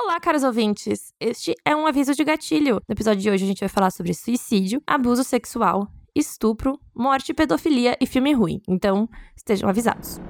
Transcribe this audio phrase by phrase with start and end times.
[0.00, 1.12] Olá, caros ouvintes!
[1.18, 2.80] Este é um aviso de gatilho.
[2.86, 7.96] No episódio de hoje a gente vai falar sobre suicídio, abuso sexual, estupro, morte, pedofilia
[8.00, 8.62] e filme ruim.
[8.68, 10.20] Então, estejam avisados.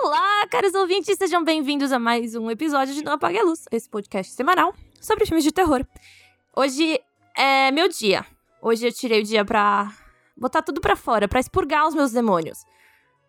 [0.00, 1.18] Olá, caros ouvintes!
[1.18, 5.26] Sejam bem-vindos a mais um episódio de Não Apague a Luz, esse podcast semanal sobre
[5.26, 5.84] filmes de terror.
[6.56, 7.00] Hoje
[7.36, 8.24] é meu dia.
[8.62, 9.92] Hoje eu tirei o dia pra
[10.36, 12.64] botar tudo pra fora, pra expurgar os meus demônios.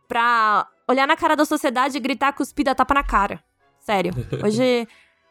[0.07, 3.43] Pra olhar na cara da sociedade e gritar cuspida tapa na cara.
[3.79, 4.13] Sério.
[4.43, 4.88] Hoje,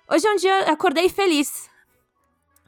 [0.08, 1.68] hoje é um dia eu acordei feliz.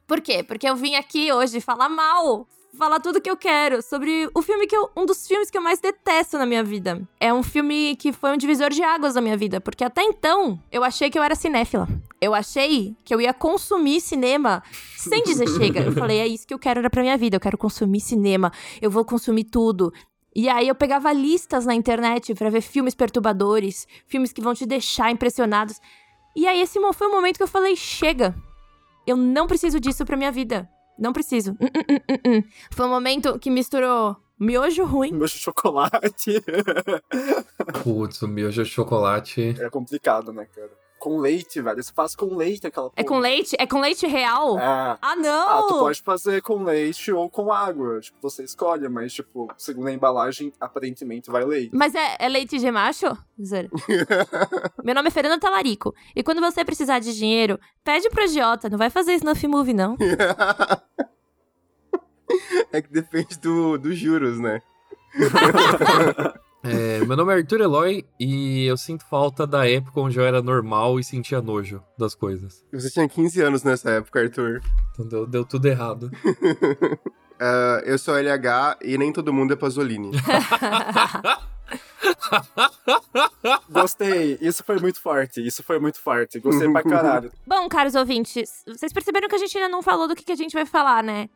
[0.07, 0.43] Por quê?
[0.43, 2.47] Porque eu vim aqui hoje falar mal,
[2.77, 5.63] falar tudo que eu quero sobre o filme que eu, um dos filmes que eu
[5.63, 7.02] mais detesto na minha vida.
[7.21, 10.61] É um filme que foi um divisor de águas na minha vida, porque até então
[10.71, 11.88] eu achei que eu era cinéfila.
[12.27, 14.61] Eu achei que eu ia consumir cinema
[14.97, 15.80] sem dizer chega.
[15.80, 18.52] Eu falei, é isso que eu quero pra minha vida, eu quero consumir cinema,
[18.83, 19.93] eu vou consumir tudo.
[20.35, 24.66] E aí eu pegava listas na internet para ver filmes perturbadores, filmes que vão te
[24.66, 25.80] deixar impressionados.
[26.35, 28.35] E aí esse foi o momento que eu falei, chega.
[29.07, 30.69] Eu não preciso disso pra minha vida.
[30.99, 31.52] Não preciso.
[31.52, 31.69] Hum,
[32.10, 32.43] hum, hum.
[32.73, 35.13] Foi um momento que misturou miojo ruim.
[35.13, 36.43] Miojo chocolate.
[37.85, 39.54] Putz, o miojo chocolate.
[39.60, 40.85] é complicado, né, cara?
[41.07, 41.80] Com leite, velho.
[41.80, 43.07] Você faz com leite aquela É porra.
[43.07, 43.54] com leite?
[43.60, 44.59] É com leite real?
[44.59, 44.62] É.
[44.65, 45.68] Ah, Ah, não!
[45.68, 48.01] tu pode fazer com leite ou com água.
[48.01, 51.71] Tipo, você escolhe, mas, tipo, segundo a embalagem, aparentemente vai leite.
[51.73, 53.07] Mas é, é leite de macho?
[53.40, 53.68] Zero.
[54.82, 55.95] Meu nome é Fernanda Talarico.
[56.16, 58.68] E quando você precisar de dinheiro, pede pro agiota.
[58.68, 59.96] Não vai fazer snuff movie, não.
[62.73, 64.60] É que depende do, dos juros, né?
[66.69, 70.43] É, meu nome é Arthur Eloy e eu sinto falta da época onde eu era
[70.43, 72.65] normal e sentia nojo das coisas.
[72.72, 74.61] Você tinha 15 anos nessa época, Arthur.
[74.93, 76.11] Então deu, deu tudo errado.
[77.39, 80.11] Ah, eu sou LH e nem todo mundo é Pasolini.
[83.71, 84.39] Gostei.
[84.41, 85.47] Isso foi muito forte.
[85.47, 86.41] Isso foi muito forte.
[86.41, 87.32] Gostei pra caralho.
[87.47, 90.37] Bom, caros ouvintes, vocês perceberam que a gente ainda não falou do que, que a
[90.37, 91.28] gente vai falar, né?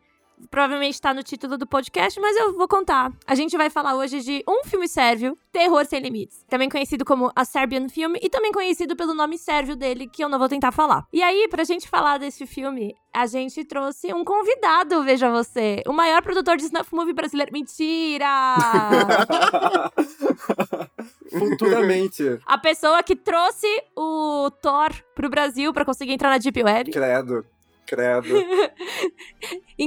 [0.50, 3.12] Provavelmente tá no título do podcast, mas eu vou contar.
[3.26, 6.44] A gente vai falar hoje de um filme sérvio, Terror Sem Limites.
[6.48, 10.28] Também conhecido como A Serbian Film e também conhecido pelo nome sérvio dele, que eu
[10.28, 11.04] não vou tentar falar.
[11.12, 15.82] E aí, pra gente falar desse filme, a gente trouxe um convidado, veja você.
[15.86, 17.52] O maior produtor de snuff movie brasileiro.
[17.52, 18.56] Mentira!
[21.30, 22.38] Futuramente.
[22.46, 26.90] a pessoa que trouxe o Thor pro Brasil pra conseguir entrar na Deep Web.
[26.90, 27.44] Credo.
[27.86, 28.34] Credo.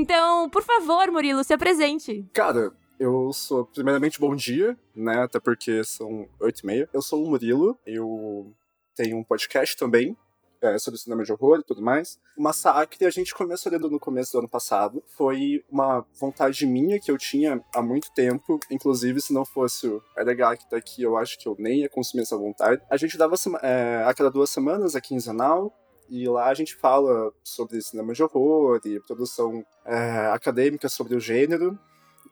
[0.04, 2.30] Então, por favor, Murilo, se apresente.
[2.34, 5.24] Cara, eu sou, primeiramente, bom dia, né?
[5.24, 6.90] Até porque são oito e meia.
[6.92, 8.54] Eu sou o Murilo, eu
[8.98, 10.18] tenho um podcast também,
[10.62, 12.20] é, sobre cinema de horror e tudo mais.
[12.38, 15.02] O Massacre a gente começou lendo no começo do ano passado.
[15.08, 18.60] Foi uma vontade minha que eu tinha há muito tempo.
[18.70, 21.90] Inclusive, se não fosse o LH que tá aqui, eu acho que eu nem ia
[21.90, 22.82] consumir essa vontade.
[22.90, 25.74] A gente dava é, a cada duas semanas, a quinzenal.
[26.14, 31.20] E lá a gente fala sobre cinema de horror e produção é, acadêmica sobre o
[31.20, 31.76] gênero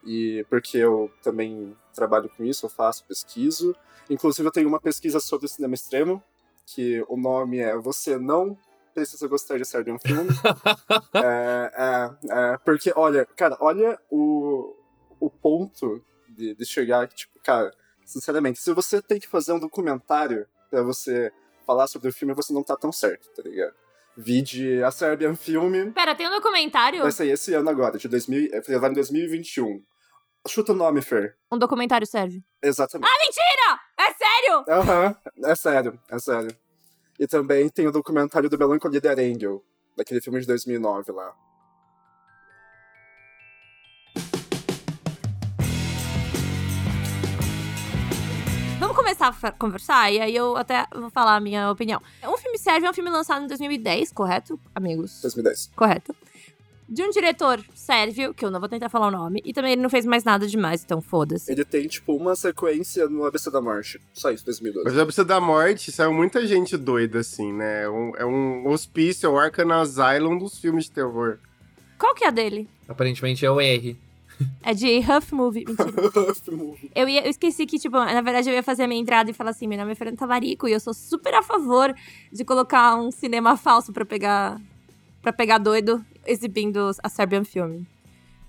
[0.06, 3.75] e porque eu também trabalho com isso, eu faço, pesquiso.
[4.08, 6.22] Inclusive, eu tenho uma pesquisa sobre cinema extremo,
[6.64, 8.56] que o nome é Você Não
[8.94, 10.30] Precisa Gostar de Ser de um Filme.
[11.16, 14.75] é, é, é, porque, olha, cara, olha o,
[15.20, 17.74] o ponto de, de chegar tipo, cara,
[18.06, 21.34] sinceramente, se você tem que fazer um documentário pra você
[21.72, 23.74] falar sobre o filme, você não tá tão certo, tá ligado?
[24.18, 27.02] Vide a Serbian Filme, Pera, tem um documentário?
[27.02, 29.82] vai sair esse ano agora, de 2000, é, vai levar em 2021.
[30.48, 31.38] Chuta o nome, Fer.
[31.52, 32.44] Um documentário sérvio.
[32.62, 33.09] Exatamente.
[33.09, 33.80] Ah, mentira!
[33.98, 34.66] É sério?
[34.68, 35.16] Aham,
[35.46, 36.58] é sério, é sério.
[37.18, 39.64] E também tem o documentário do Melancholia de Erengel,
[39.96, 41.34] daquele filme de 2009 lá.
[49.16, 52.02] Começar a conversar e aí eu até vou falar a minha opinião.
[52.24, 55.22] Um filme sérvio é um filme lançado em 2010, correto, amigos?
[55.22, 55.72] 2010.
[55.76, 56.16] Correto.
[56.88, 59.82] De um diretor sérvio, que eu não vou tentar falar o nome, e também ele
[59.82, 61.50] não fez mais nada demais, então foda-se.
[61.50, 64.02] Ele tem, tipo, uma sequência no ABC da Morte.
[64.14, 64.84] Só isso, 2012.
[64.90, 67.84] Mas a Precisa da Morte saiu muita gente doida, assim, né?
[67.84, 71.38] É um, é um hospício, é o Arkham Asylum dos filmes de terror.
[71.97, 72.68] Qual que é a dele?
[72.90, 73.97] Aparentemente é o R.
[74.64, 75.91] É de Huff Movie, mentira.
[76.96, 79.34] Eu, ia, eu esqueci que, tipo, na verdade eu ia fazer a minha entrada e
[79.34, 81.93] falar assim: meu nome é Fernando Talarico e eu sou super a favor
[82.32, 84.59] de colocar um cinema falso pra pegar.
[85.22, 87.84] para pegar doido exibindo a Serbian Film.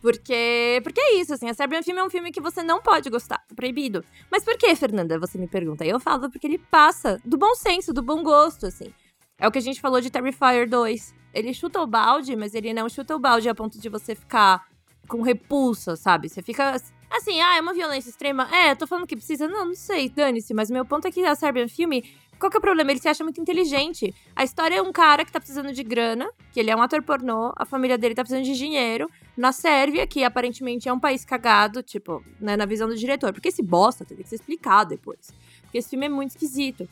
[0.01, 0.81] Porque.
[0.83, 3.43] Porque é isso, assim, a Serbian Film é um filme que você não pode gostar,
[3.51, 4.05] é proibido.
[4.31, 5.19] Mas por que, Fernanda?
[5.19, 5.85] Você me pergunta.
[5.85, 8.93] Eu falo porque ele passa do bom senso, do bom gosto, assim.
[9.39, 11.15] É o que a gente falou de Terrifier 2.
[11.33, 14.67] Ele chuta o balde, mas ele não chuta o balde a ponto de você ficar
[15.13, 16.29] com repulsa, sabe?
[16.31, 16.75] Você fica
[17.11, 18.49] assim, ah, é uma violência extrema?
[18.51, 19.47] É, tô falando que precisa.
[19.47, 20.55] Não, não sei, dane-se.
[20.55, 22.03] Mas meu ponto é que a Serbian Filme
[22.39, 22.91] qual que é o problema?
[22.91, 24.13] Ele se acha muito inteligente.
[24.35, 27.01] A história é um cara que tá precisando de grana, que ele é um ator
[27.01, 31.25] pornô, a família dele tá precisando de dinheiro, na Sérvia, que aparentemente é um país
[31.25, 33.33] cagado, tipo, né, na visão do diretor.
[33.33, 35.33] Porque esse bosta tem que ser explicado depois.
[35.61, 36.89] Porque esse filme é muito esquisito.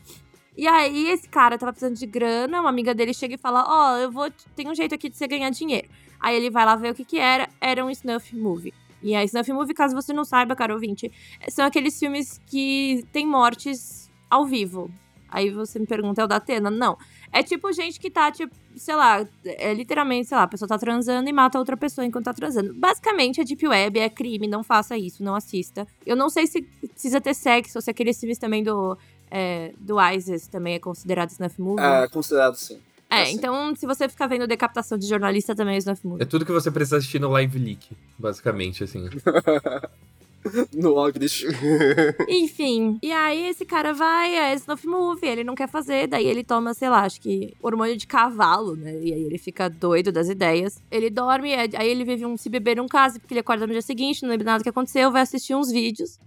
[0.56, 3.94] E aí, esse cara tava precisando de grana, uma amiga dele chega e fala: Ó,
[3.94, 4.31] oh, eu vou.
[4.55, 5.88] Tem um jeito aqui de você ganhar dinheiro.
[6.20, 7.49] Aí ele vai lá ver o que que era.
[7.61, 8.75] Era um snuff movie.
[9.02, 11.11] E a snuff movie, caso você não saiba, cara ouvinte,
[11.49, 14.91] são aqueles filmes que tem mortes ao vivo.
[15.31, 16.70] Aí você me pergunta, é o da Atena?
[16.70, 16.99] Não.
[17.32, 20.76] É tipo gente que tá, tipo, sei lá, é literalmente, sei lá, a pessoa tá
[20.76, 22.75] transando e mata outra pessoa enquanto tá transando.
[22.75, 25.87] Basicamente, é Deep Web, é crime, não faça isso, não assista.
[26.05, 28.99] Eu não sei se precisa ter sexo, se aqueles filmes também do,
[29.31, 31.82] é, do ISIS também é considerado snuff movie.
[31.82, 32.79] É, considerado sim.
[33.09, 33.32] É, assim.
[33.32, 36.23] então se você ficar vendo decapitação de jornalista também é snuff movie.
[36.23, 37.88] É tudo que você precisa assistir no Live Leak,
[38.19, 39.09] basicamente, assim.
[40.73, 41.44] no Ogrish.
[42.29, 46.43] Enfim, e aí esse cara vai, é Snuff Movie, ele não quer fazer, daí ele
[46.43, 48.99] toma, sei lá, acho que hormônio de cavalo, né?
[49.03, 50.81] E aí ele fica doido das ideias.
[50.91, 53.73] Ele dorme, é, aí ele vive um se beber um caso, porque ele acorda no
[53.73, 56.19] dia seguinte, não lembra nada do que aconteceu, vai assistir uns vídeos.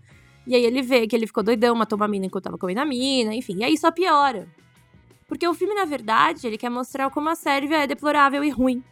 [0.45, 2.85] E aí ele vê que ele ficou doidão, matou uma mina enquanto tava comendo a
[2.85, 3.57] mina, enfim.
[3.57, 4.47] E aí só piora.
[5.27, 8.83] Porque o filme, na verdade, ele quer mostrar como a Sérvia é deplorável e ruim.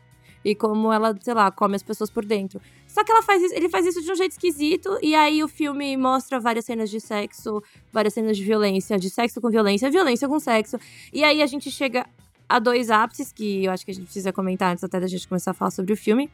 [0.44, 2.60] E como ela, sei lá, come as pessoas por dentro.
[2.88, 5.48] Só que ela faz isso, ele faz isso de um jeito esquisito, e aí o
[5.48, 10.28] filme mostra várias cenas de sexo, várias cenas de violência, de sexo com violência, violência
[10.28, 10.78] com sexo.
[11.14, 12.06] E aí a gente chega
[12.50, 15.28] a dois ápices, que eu acho que a gente precisa comentar antes até da gente
[15.28, 16.30] começar a falar sobre o filme,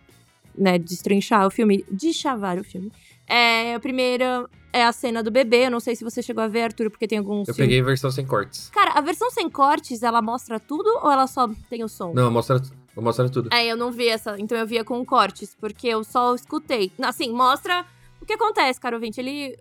[0.58, 0.80] né?
[0.80, 2.92] Destrinchar o filme, de chavar o filme.
[3.28, 5.66] É, a primeira é a cena do bebê.
[5.66, 7.48] Eu não sei se você chegou a ver, Arthur, porque tem alguns.
[7.48, 8.70] Eu peguei a versão sem cortes.
[8.70, 12.14] Cara, a versão sem cortes, ela mostra tudo ou ela só tem o som?
[12.14, 12.62] Não, mostra
[12.98, 13.54] Vou mostrar tudo.
[13.54, 16.92] É, eu não vi essa, então eu via com cortes, porque eu só escutei.
[17.04, 17.86] Assim, mostra
[18.20, 19.22] o que acontece, cara ouvinte.
[19.22, 19.56] Ele.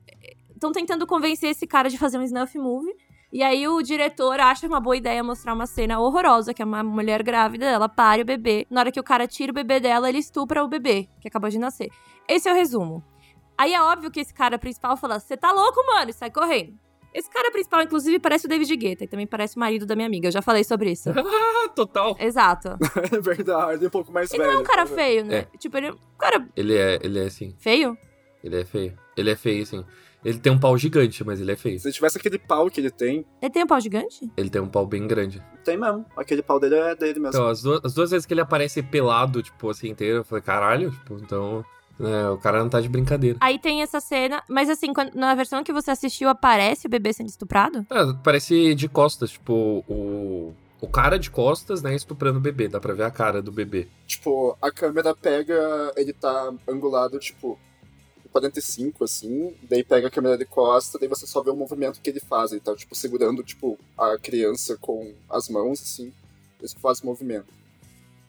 [0.54, 2.96] Estão tentando convencer esse cara de fazer um snuff movie.
[3.30, 6.82] E aí o diretor acha uma boa ideia mostrar uma cena horrorosa, que é uma
[6.82, 8.66] mulher grávida, ela pare o bebê.
[8.70, 11.50] Na hora que o cara tira o bebê dela, ele estupra o bebê, que acabou
[11.50, 11.90] de nascer.
[12.26, 13.04] Esse é o resumo.
[13.58, 16.10] Aí é óbvio que esse cara principal fala: Você tá louco, mano?
[16.10, 16.74] E sai correndo.
[17.14, 20.06] Esse cara principal, inclusive, parece o David Guetta e também parece o marido da minha
[20.06, 20.28] amiga.
[20.28, 21.08] Eu já falei sobre isso.
[21.74, 22.14] Total.
[22.20, 22.76] Exato.
[23.10, 24.50] é verdade, um pouco mais ele velho.
[24.50, 25.38] Ele não é um cara feio, né?
[25.38, 25.56] É.
[25.56, 26.46] Tipo, ele é um cara...
[26.54, 27.54] Ele é, ele é, sim.
[27.58, 27.96] Feio?
[28.44, 28.94] Ele é feio.
[29.16, 29.82] Ele é feio, sim.
[30.22, 31.78] Ele tem um pau gigante, mas ele é feio.
[31.78, 33.24] Se tivesse aquele pau que ele tem.
[33.40, 34.30] Ele tem um pau gigante?
[34.36, 35.42] Ele tem um pau bem grande.
[35.64, 36.04] Tem mesmo.
[36.16, 37.28] Aquele pau dele é dele mesmo.
[37.28, 40.42] Então, as duas, as duas vezes que ele aparece pelado, tipo, assim, inteiro, eu falei,
[40.42, 41.64] caralho, tipo, então.
[41.98, 43.38] É, o cara não tá de brincadeira.
[43.40, 47.12] Aí tem essa cena, mas assim, quando, na versão que você assistiu, aparece o bebê
[47.12, 47.86] sendo estuprado?
[47.90, 50.54] É, parece de costas, tipo, o.
[50.78, 53.88] O cara de costas, né, estuprando o bebê, dá pra ver a cara do bebê.
[54.06, 57.58] Tipo, a câmera pega, ele tá angulado, tipo,
[58.30, 62.10] 45, assim, daí pega a câmera de costas, daí você só vê o movimento que
[62.10, 66.12] ele faz, ele tá, tipo, segurando, tipo, a criança com as mãos, assim,
[66.60, 67.46] ele faz o movimento.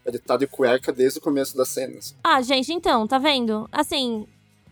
[0.08, 2.16] Ele tá de cueca desde o começo das cenas.
[2.24, 3.68] Ah, gente, então, tá vendo?
[3.72, 4.26] Assim,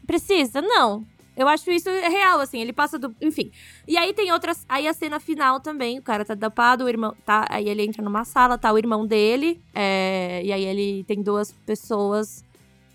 [0.07, 0.61] precisa?
[0.61, 1.05] Não.
[1.35, 3.13] Eu acho isso real, assim, ele passa do.
[3.21, 3.51] Enfim.
[3.85, 4.65] E aí tem outras.
[4.69, 7.13] Aí a cena final também, o cara tá dopado, o irmão.
[7.25, 9.61] Tá, aí ele entra numa sala, tá o irmão dele.
[9.73, 12.41] É, e aí ele tem duas pessoas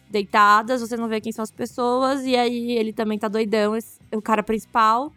[0.09, 2.25] deitadas, você não vê quem são as pessoas.
[2.25, 5.13] E aí ele também tá doidão, esse, o cara principal.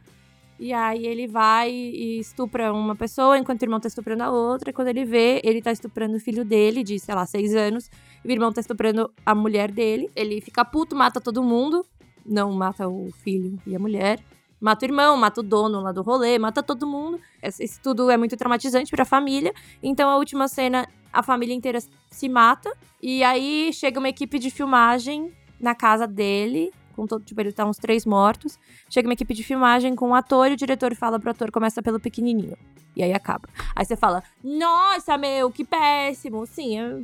[0.60, 4.70] E aí ele vai e estupra uma pessoa, enquanto o irmão tá estuprando a outra.
[4.70, 7.90] E quando ele vê, ele tá estuprando o filho dele, de, sei lá, seis anos.
[8.24, 10.10] E o irmão tá estuprando a mulher dele.
[10.16, 11.86] Ele fica puto, mata todo mundo.
[12.26, 14.24] Não mata o filho e a mulher.
[14.62, 17.20] Mata o irmão, mata o dono lá do rolê, mata todo mundo.
[17.60, 19.54] Isso tudo é muito traumatizante pra família.
[19.82, 21.80] Então a última cena, a família inteira
[22.10, 22.72] se mata.
[23.02, 27.66] E aí chega uma equipe de filmagem na casa dele com todo, tipo, ele tá
[27.66, 28.58] uns três mortos.
[28.90, 31.82] Chega uma equipe de filmagem com um ator e o diretor fala pro ator, começa
[31.82, 32.58] pelo pequenininho.
[32.96, 33.50] E aí acaba.
[33.76, 36.46] Aí você fala, nossa, meu, que péssimo.
[36.46, 37.04] Sim, eu...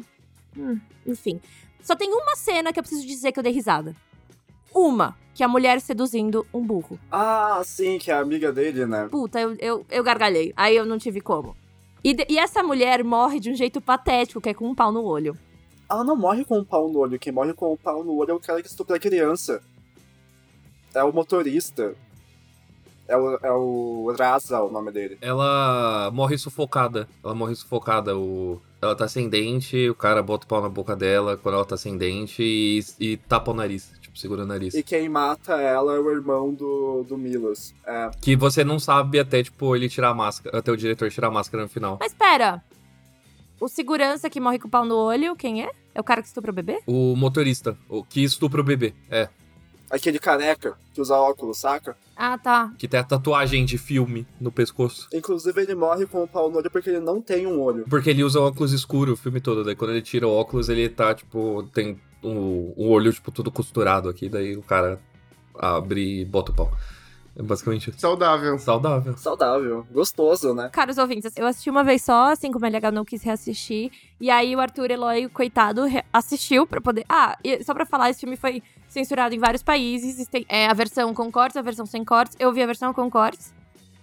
[0.57, 1.41] hum, enfim.
[1.81, 3.95] Só tem uma cena que eu preciso dizer que eu dei risada.
[4.73, 6.99] Uma, que é a mulher seduzindo um burro.
[7.11, 9.07] Ah, sim, que é a amiga dele, né?
[9.09, 10.53] Puta, eu, eu, eu gargalhei.
[10.55, 11.55] Aí eu não tive como.
[12.03, 15.03] E, e essa mulher morre de um jeito patético, que é com um pau no
[15.03, 15.37] olho.
[15.89, 17.17] Ela não morre com um pau no olho.
[17.17, 19.61] Quem morre com um pau no olho é o cara que estupra a criança
[20.93, 21.95] é o motorista.
[23.07, 25.17] É o, é o Raza, o nome dele.
[25.19, 27.09] Ela morre sufocada.
[27.23, 28.15] Ela morre sufocada.
[28.15, 28.61] O...
[28.79, 31.75] Ela tá sem dente, o cara bota o pau na boca dela quando ela tá
[31.75, 33.91] sem dente e, e tapa o nariz.
[33.99, 34.75] Tipo, segura o nariz.
[34.75, 37.73] E quem mata ela é o irmão do, do Milos.
[37.85, 38.11] É.
[38.21, 40.59] Que você não sabe até, tipo, ele tirar a máscara.
[40.59, 41.97] Até o diretor tirar a máscara no final.
[41.99, 42.63] Mas pera.
[43.59, 45.71] O segurança que morre com o pau no olho, quem é?
[45.93, 46.81] É o cara que estupra o bebê?
[46.87, 48.93] O motorista, o que estupra o bebê.
[49.09, 49.27] É.
[49.89, 51.97] Aquele careca que usa óculos, saca?
[52.15, 52.73] Ah, tá.
[52.77, 55.07] Que tem a tatuagem de filme no pescoço.
[55.13, 57.85] Inclusive, ele morre com o pau no olho porque ele não tem um olho.
[57.89, 59.63] Porque ele usa óculos escuro o filme todo.
[59.63, 63.49] Daí quando ele tira o óculos, ele tá, tipo, tem um, um olho, tipo, tudo
[63.49, 64.29] costurado aqui.
[64.29, 64.99] Daí o cara
[65.57, 66.71] abre e bota o pau.
[67.35, 67.99] É basicamente isso.
[67.99, 68.57] Saudável.
[68.59, 69.17] Saudável.
[69.17, 70.69] Saudável, gostoso, né?
[70.69, 73.91] Caros ouvintes, eu assisti uma vez só, assim como a LH não quis reassistir.
[74.19, 77.05] E aí o Arthur Eloy, coitado, assistiu pra poder.
[77.07, 80.15] Ah, e só pra falar, esse filme foi censurado em vários países.
[80.15, 82.35] Existem é, a versão com cortes, a versão sem cortes.
[82.39, 83.53] Eu vi a versão com cortes.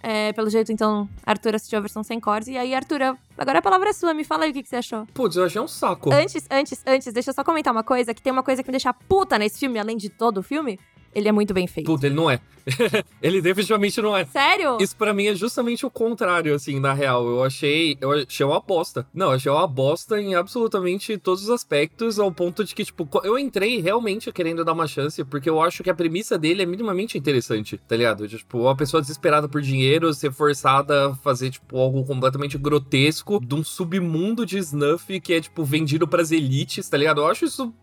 [0.01, 2.47] É, pelo jeito, então, Arthur assistiu a versão sem cortes.
[2.47, 4.13] E aí, Arthur, agora a palavra é sua.
[4.13, 5.05] Me fala aí o que, que você achou.
[5.13, 6.13] Putz, eu achei um saco.
[6.13, 8.73] Antes, antes, antes, deixa eu só comentar uma coisa: que tem uma coisa que me
[8.73, 10.79] deixa puta nesse filme, além de todo o filme.
[11.17, 11.87] Ele é muito bem feito.
[11.87, 12.39] Puta, ele não é.
[13.23, 14.23] ele definitivamente não é.
[14.25, 14.77] Sério?
[14.79, 17.27] Isso pra mim é justamente o contrário, assim, na real.
[17.27, 17.97] Eu achei.
[17.99, 19.07] Eu achei uma bosta.
[19.11, 23.09] Não, eu achei uma bosta em absolutamente todos os aspectos, ao ponto de que, tipo,
[23.23, 26.65] eu entrei realmente querendo dar uma chance, porque eu acho que a premissa dele é
[26.67, 28.27] minimamente interessante, tá ligado?
[28.27, 33.43] De, Tipo, uma pessoa desesperada por dinheiro ser forçada a fazer, tipo, algo completamente grotesco
[33.43, 37.21] de um submundo de snuff que é, tipo, vendido pras elites, tá ligado?
[37.21, 37.73] Eu acho isso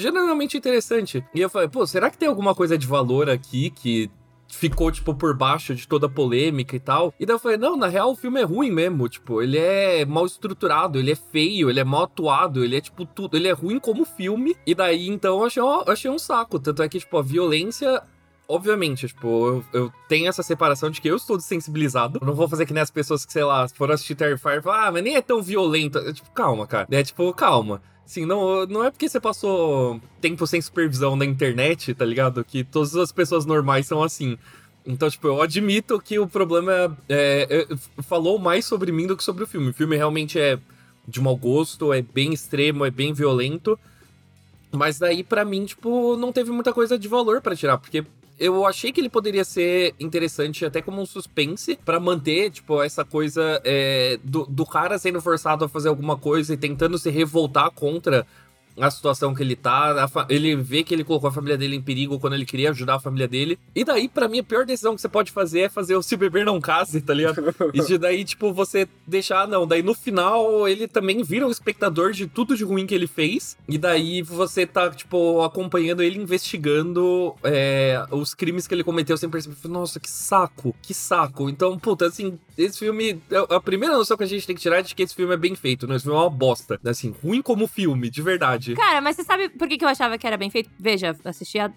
[0.00, 1.24] genuinamente interessante.
[1.34, 4.10] E eu falei, pô, será que tem alguma coisa de valor aqui que
[4.50, 7.12] ficou, tipo, por baixo de toda a polêmica e tal.
[7.20, 9.06] E daí eu falei, não, na real o filme é ruim mesmo.
[9.08, 13.04] Tipo, ele é mal estruturado, ele é feio, ele é mal atuado, ele é, tipo,
[13.04, 13.36] tudo.
[13.36, 14.56] Ele é ruim como filme.
[14.66, 16.58] E daí, então, eu achei, um- eu achei um saco.
[16.58, 18.02] Tanto é que, tipo, a violência.
[18.50, 22.18] Obviamente, tipo, eu, eu tenho essa separação de que eu estou desensibilizado.
[22.18, 24.62] Eu não vou fazer que nem as pessoas que, sei lá, foram assistir Terrifier e
[24.62, 25.98] falar, ah, mas nem é tão violento.
[25.98, 26.88] Eu, tipo, calma, cara.
[26.90, 27.82] É tipo, calma.
[28.08, 32.42] Assim, não, não é porque você passou tempo sem supervisão na internet, tá ligado?
[32.42, 34.38] Que todas as pessoas normais são assim.
[34.86, 39.22] Então, tipo, eu admito que o problema é, é- falou mais sobre mim do que
[39.22, 39.68] sobre o filme.
[39.68, 40.58] O filme realmente é
[41.06, 43.78] de mau gosto, é bem extremo, é bem violento.
[44.72, 48.06] Mas daí, pra mim, tipo, não teve muita coisa de valor pra tirar, porque
[48.38, 53.04] eu achei que ele poderia ser interessante até como um suspense pra manter, tipo, essa
[53.04, 57.70] coisa é, do, do cara sendo forçado a fazer alguma coisa e tentando se revoltar
[57.70, 58.26] contra
[58.80, 60.08] a situação que ele tá.
[60.28, 63.00] ele vê que ele colocou a família dele em perigo quando ele queria ajudar a
[63.00, 63.58] família dele.
[63.74, 66.16] E daí, pra mim, a pior decisão que você pode fazer é fazer o se
[66.16, 67.54] beber não case, tá ligado?
[67.74, 69.66] E daí, tipo, você deixar, não.
[69.66, 73.56] Daí no final ele também vira o espectador de tudo de ruim que ele fez.
[73.68, 79.28] E daí você tá, tipo, acompanhando ele investigando é, os crimes que ele cometeu sem
[79.28, 79.56] perceber.
[79.68, 81.48] Nossa, que saco, que saco.
[81.48, 83.20] Então, puta, assim, esse filme.
[83.50, 85.36] A primeira noção que a gente tem que tirar é de que esse filme é
[85.36, 85.96] bem feito, né?
[85.96, 86.78] Esse filme é uma bosta.
[86.84, 88.67] Assim, ruim como filme, de verdade.
[88.76, 90.70] Cara, mas você sabe por que, que eu achava que era bem feito?
[90.78, 91.70] Veja, assisti há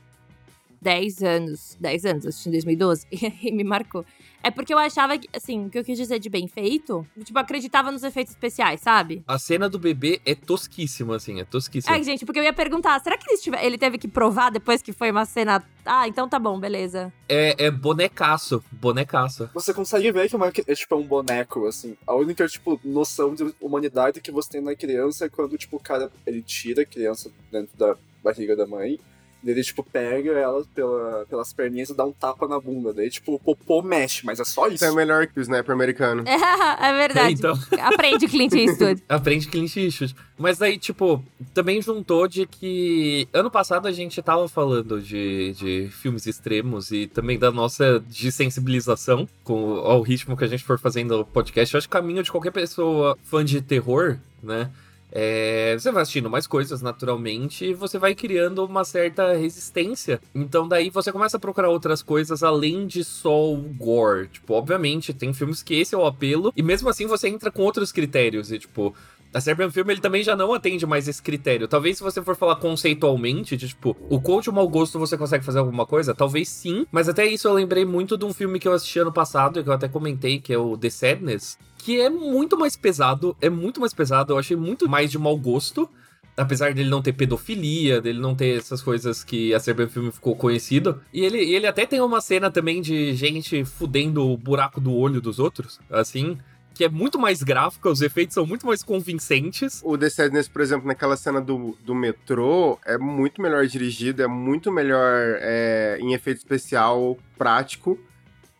[0.82, 1.78] 10 anos.
[1.80, 4.06] 10 anos, assisti em 2012 e me marcou.
[4.44, 7.38] É porque eu achava que, assim, o que eu quis dizer de bem feito, tipo,
[7.38, 9.24] acreditava nos efeitos especiais, sabe?
[9.28, 11.96] A cena do bebê é tosquíssima, assim, é tosquíssima.
[11.96, 14.82] É, gente, porque eu ia perguntar, será que ele, tive- ele teve que provar depois
[14.82, 15.64] que foi uma cena.
[15.86, 17.14] Ah, então tá bom, beleza.
[17.30, 19.48] É, é bonecaço, bonecaço.
[19.54, 21.96] Você consegue ver que é, uma, é tipo um boneco, assim.
[22.08, 25.80] A única, tipo, noção de humanidade que você tem na criança é quando, tipo, o
[25.80, 29.00] cara, ele tira a criança dentro da barriga da mãe.
[29.44, 32.94] Daí Ele, tipo, pega ela pela, pelas perninhas e dá um tapa na bunda.
[32.94, 34.76] Daí, tipo, o popô mexe, mas é só isso.
[34.76, 36.24] Isso é melhor que o Sniper americano.
[36.82, 37.34] É, verdade.
[37.34, 37.58] Então.
[37.80, 39.04] Aprende Clint Eastwood.
[39.08, 40.16] Aprende Clint Eastwood.
[40.38, 45.90] Mas aí, tipo, também juntou de que ano passado a gente tava falando de, de
[45.92, 51.20] filmes extremos e também da nossa desensibilização com ao ritmo que a gente for fazendo
[51.20, 51.74] o podcast.
[51.74, 54.70] Eu acho que o caminho de qualquer pessoa fã de terror, né?
[55.12, 60.22] É, você vai assistindo mais coisas naturalmente e você vai criando uma certa resistência.
[60.34, 64.30] Então daí você começa a procurar outras coisas além de só o gore.
[64.30, 67.62] Tipo, obviamente, tem filmes que esse é o apelo, e mesmo assim você entra com
[67.63, 68.51] outros critérios.
[68.51, 68.96] E, tipo,
[69.34, 71.68] a Serbian Film ele também já não atende mais esse critério.
[71.68, 75.46] Talvez se você for falar conceitualmente, de, tipo, o quão de mau gosto você consegue
[75.46, 76.86] fazer alguma coisa, talvez sim.
[76.92, 79.64] Mas até isso eu lembrei muito de um filme que eu assisti ano passado, e
[79.64, 83.50] que eu até comentei, que é o The Sadness, que é muito mais pesado, é
[83.50, 85.90] muito mais pesado, eu achei muito mais de mau gosto.
[86.38, 90.34] Apesar dele não ter pedofilia, dele não ter essas coisas que a Serbian Film ficou
[90.34, 91.02] conhecido.
[91.14, 95.22] E ele, ele até tem uma cena também de gente fudendo o buraco do olho
[95.22, 96.38] dos outros, assim
[96.82, 99.82] que é muito mais gráfica, os efeitos são muito mais convincentes.
[99.84, 104.28] O The Sadness, por exemplo, naquela cena do, do metrô, é muito melhor dirigido, é
[104.28, 108.00] muito melhor é, em efeito especial, prático,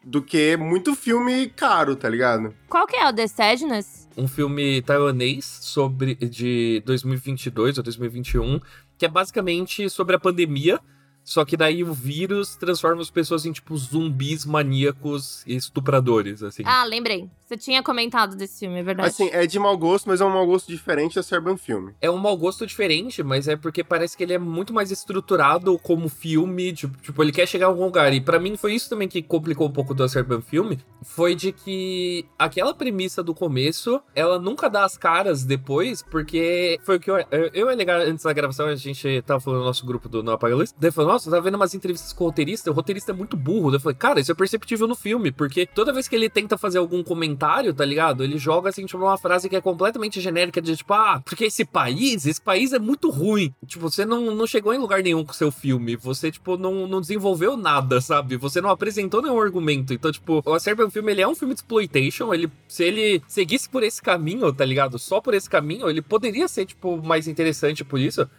[0.04, 2.54] do que muito filme caro, tá ligado?
[2.70, 4.08] Qual que é o The Sadness?
[4.16, 8.60] Um filme taiwanês sobre de 2022 ou 2021,
[9.00, 10.80] que é basicamente sobre a pandemia
[11.24, 16.64] Só que daí o vírus transforma as pessoas em, tipo, zumbis maníacos e estupradores, assim.
[16.66, 17.30] Ah, lembrei.
[17.46, 19.10] Você tinha comentado desse filme, é verdade.
[19.10, 21.94] Assim, é de mau gosto, mas é um mau gosto diferente da Serbian Filme.
[22.00, 25.78] É um mau gosto diferente, mas é porque parece que ele é muito mais estruturado
[25.80, 26.72] como filme.
[26.72, 28.14] Tipo, tipo ele quer chegar a algum lugar.
[28.14, 30.80] E para mim foi isso também que complicou um pouco do Serbian Filme.
[31.02, 36.96] Foi de que aquela premissa do começo, ela nunca dá as caras depois, porque foi
[36.96, 37.18] o que eu.
[37.54, 40.32] Eu e legal antes da gravação, a gente tava falando no nosso grupo do No
[40.32, 40.74] Apaga Luz.
[40.80, 43.74] Daí falou, nossa, tava vendo umas entrevistas com o roteirista, o roteirista é muito burro.
[43.74, 46.78] Eu falei, cara, isso é perceptível no filme, porque toda vez que ele tenta fazer
[46.78, 48.24] algum comentário, tá ligado?
[48.24, 51.66] Ele joga assim, tipo, uma frase que é completamente genérica de tipo, ah, porque esse
[51.66, 53.54] país, esse país é muito ruim.
[53.66, 55.98] Tipo, você não, não chegou em lugar nenhum com seu filme.
[55.98, 58.38] Você, tipo, não, não desenvolveu nada, sabe?
[58.38, 59.94] Você não apresentou nenhum argumento.
[59.94, 62.34] Então, tipo, o Acerba filme, ele é um filme de exploitation.
[62.34, 64.98] Ele, se ele seguisse por esse caminho, tá ligado?
[64.98, 68.30] Só por esse caminho, ele poderia ser, tipo, mais interessante por isso.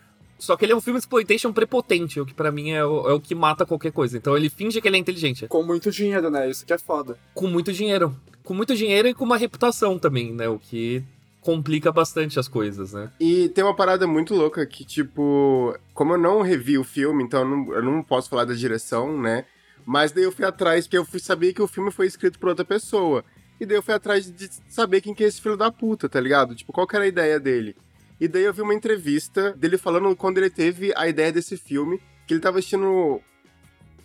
[0.42, 3.08] Só que ele é um filme de exploitation prepotente, o que para mim é o,
[3.08, 4.18] é o, que mata qualquer coisa.
[4.18, 5.46] Então ele finge que ele é inteligente.
[5.46, 6.50] Com muito dinheiro, né?
[6.50, 7.16] Isso que é foda.
[7.32, 8.12] Com muito dinheiro.
[8.42, 10.48] Com muito dinheiro e com uma reputação também, né?
[10.48, 11.04] O que
[11.40, 13.12] complica bastante as coisas, né?
[13.20, 17.42] E tem uma parada muito louca que, tipo, como eu não revi o filme, então
[17.42, 19.44] eu não, eu não posso falar da direção, né?
[19.86, 22.48] Mas daí eu fui atrás, porque eu fui saber que o filme foi escrito por
[22.48, 23.24] outra pessoa.
[23.60, 26.18] E daí eu fui atrás de saber quem que é esse filho da puta, tá
[26.18, 26.52] ligado?
[26.52, 27.76] Tipo, qual que era a ideia dele?
[28.22, 32.00] E daí eu vi uma entrevista dele falando quando ele teve a ideia desse filme,
[32.24, 33.20] que ele tava assistindo.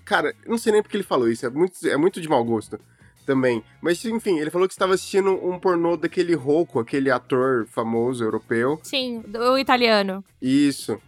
[0.03, 2.79] Cara, não sei nem porque ele falou isso, é muito, é muito de mau gosto
[3.27, 3.63] também.
[3.79, 8.79] Mas enfim, ele falou que estava assistindo um pornô daquele Rocco, aquele ator famoso europeu.
[8.81, 10.25] Sim, o italiano.
[10.41, 11.00] Isso.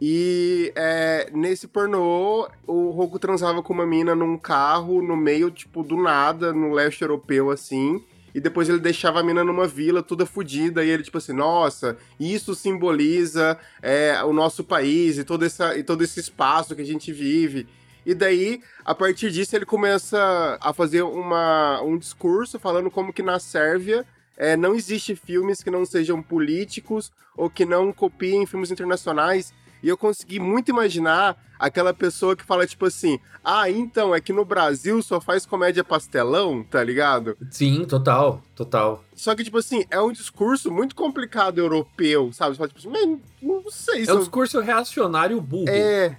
[0.00, 5.82] E é, nesse pornô, o Rocco transava com uma mina num carro, no meio, tipo,
[5.82, 8.02] do nada, no leste europeu, assim
[8.34, 11.96] e depois ele deixava a mina numa vila toda fodida, e ele, tipo assim, nossa,
[12.18, 16.86] isso simboliza é, o nosso país e todo, essa, e todo esse espaço que a
[16.86, 17.68] gente vive.
[18.04, 23.22] E daí, a partir disso, ele começa a fazer uma, um discurso falando como que
[23.22, 24.04] na Sérvia
[24.36, 29.88] é, não existe filmes que não sejam políticos ou que não copiem filmes internacionais e
[29.90, 34.42] eu consegui muito imaginar aquela pessoa que fala, tipo assim, ah, então, é que no
[34.42, 37.36] Brasil só faz comédia pastelão, tá ligado?
[37.50, 39.04] Sim, total, total.
[39.14, 42.52] Só que, tipo assim, é um discurso muito complicado europeu, sabe?
[42.52, 44.10] Você fala, tipo assim, não sei se.
[44.10, 45.68] É um discurso reacionário burro.
[45.68, 46.16] É.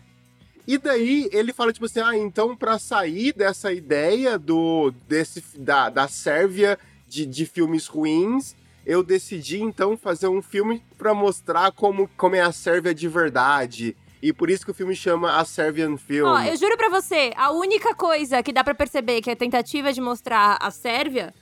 [0.68, 5.90] E daí ele fala, tipo assim, ah, então, para sair dessa ideia do desse da,
[5.90, 12.10] da Sérvia de, de filmes ruins, eu decidi então fazer um filme para mostrar como,
[12.16, 13.96] como é a Sérvia de verdade.
[14.22, 16.26] E por isso que o filme chama A Serbian Film.
[16.26, 19.94] Ó, eu juro pra você, a única coisa que dá para perceber que é tentativa
[19.94, 21.34] de mostrar a Sérvia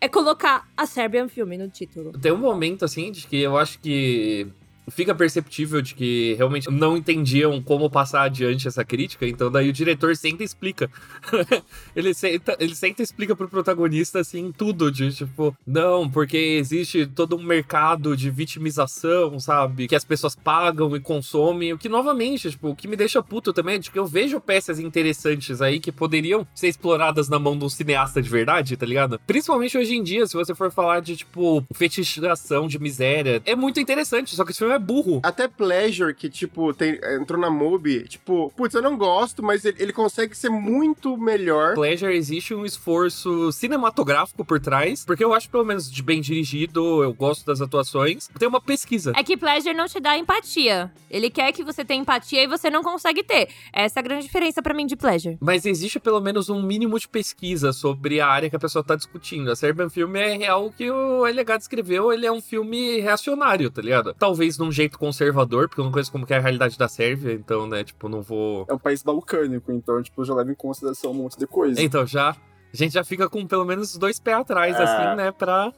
[0.00, 2.12] é colocar a Serbian Film no título.
[2.18, 4.46] Tem um momento, assim, de que eu acho que
[4.90, 9.72] fica perceptível de que realmente não entendiam como passar adiante essa crítica, então daí o
[9.72, 10.90] diretor senta e explica.
[11.94, 17.06] ele, senta, ele senta e explica pro protagonista, assim, tudo, de tipo, não, porque existe
[17.06, 19.88] todo um mercado de vitimização, sabe?
[19.88, 23.52] Que as pessoas pagam e consomem, o que, novamente, tipo, o que me deixa puto
[23.52, 27.56] também é de que eu vejo peças interessantes aí que poderiam ser exploradas na mão
[27.56, 29.20] de um cineasta de verdade, tá ligado?
[29.26, 33.80] Principalmente hoje em dia, se você for falar de, tipo, fetichização de miséria, é muito
[33.80, 35.20] interessante, só que esse filme é é burro.
[35.22, 39.76] Até Pleasure, que, tipo, tem, entrou na MUBI, tipo, putz, eu não gosto, mas ele,
[39.80, 41.74] ele consegue ser muito melhor.
[41.74, 47.02] Pleasure existe um esforço cinematográfico por trás, porque eu acho, pelo menos, de bem dirigido,
[47.02, 48.28] eu gosto das atuações.
[48.38, 49.12] Tem uma pesquisa.
[49.16, 50.90] É que Pleasure não te dá empatia.
[51.10, 53.48] Ele quer que você tenha empatia e você não consegue ter.
[53.72, 55.36] Essa é a grande diferença para mim de Pleasure.
[55.40, 58.94] Mas existe pelo menos um mínimo de pesquisa sobre a área que a pessoa tá
[58.94, 59.50] discutindo.
[59.50, 63.82] A Serbian Film é real que o Elegado escreveu, ele é um filme reacionário, tá
[63.82, 64.14] ligado?
[64.18, 67.32] Talvez não um jeito conservador, porque eu não conheço como é a realidade da Sérvia,
[67.32, 68.66] então, né, tipo, não vou.
[68.68, 71.80] É um país balcânico, então, tipo, já leva em consideração um monte de coisa.
[71.80, 72.30] Então, já.
[72.30, 74.82] A gente já fica com pelo menos dois pés atrás, é.
[74.82, 75.72] assim, né, pra,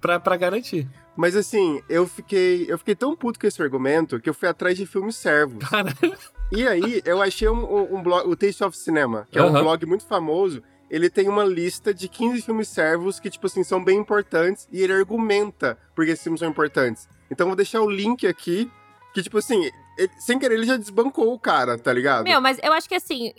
[0.00, 0.88] pra, pra garantir.
[1.16, 2.66] Mas assim, eu fiquei.
[2.68, 5.58] Eu fiquei tão puto com esse argumento que eu fui atrás de filmes servos.
[5.68, 6.16] Caralho.
[6.52, 9.84] E aí, eu achei um, um, blog, o Taste of Cinema, que é um blog
[9.86, 10.62] muito famoso.
[10.90, 14.82] Ele tem uma lista de 15 filmes servos que, tipo assim, são bem importantes e
[14.82, 17.08] ele argumenta porque esses filmes são importantes.
[17.30, 18.70] Então vou deixar o link aqui,
[19.14, 22.24] que tipo assim, ele, sem querer ele já desbancou o cara, tá ligado?
[22.24, 23.32] Meu, mas eu acho que assim,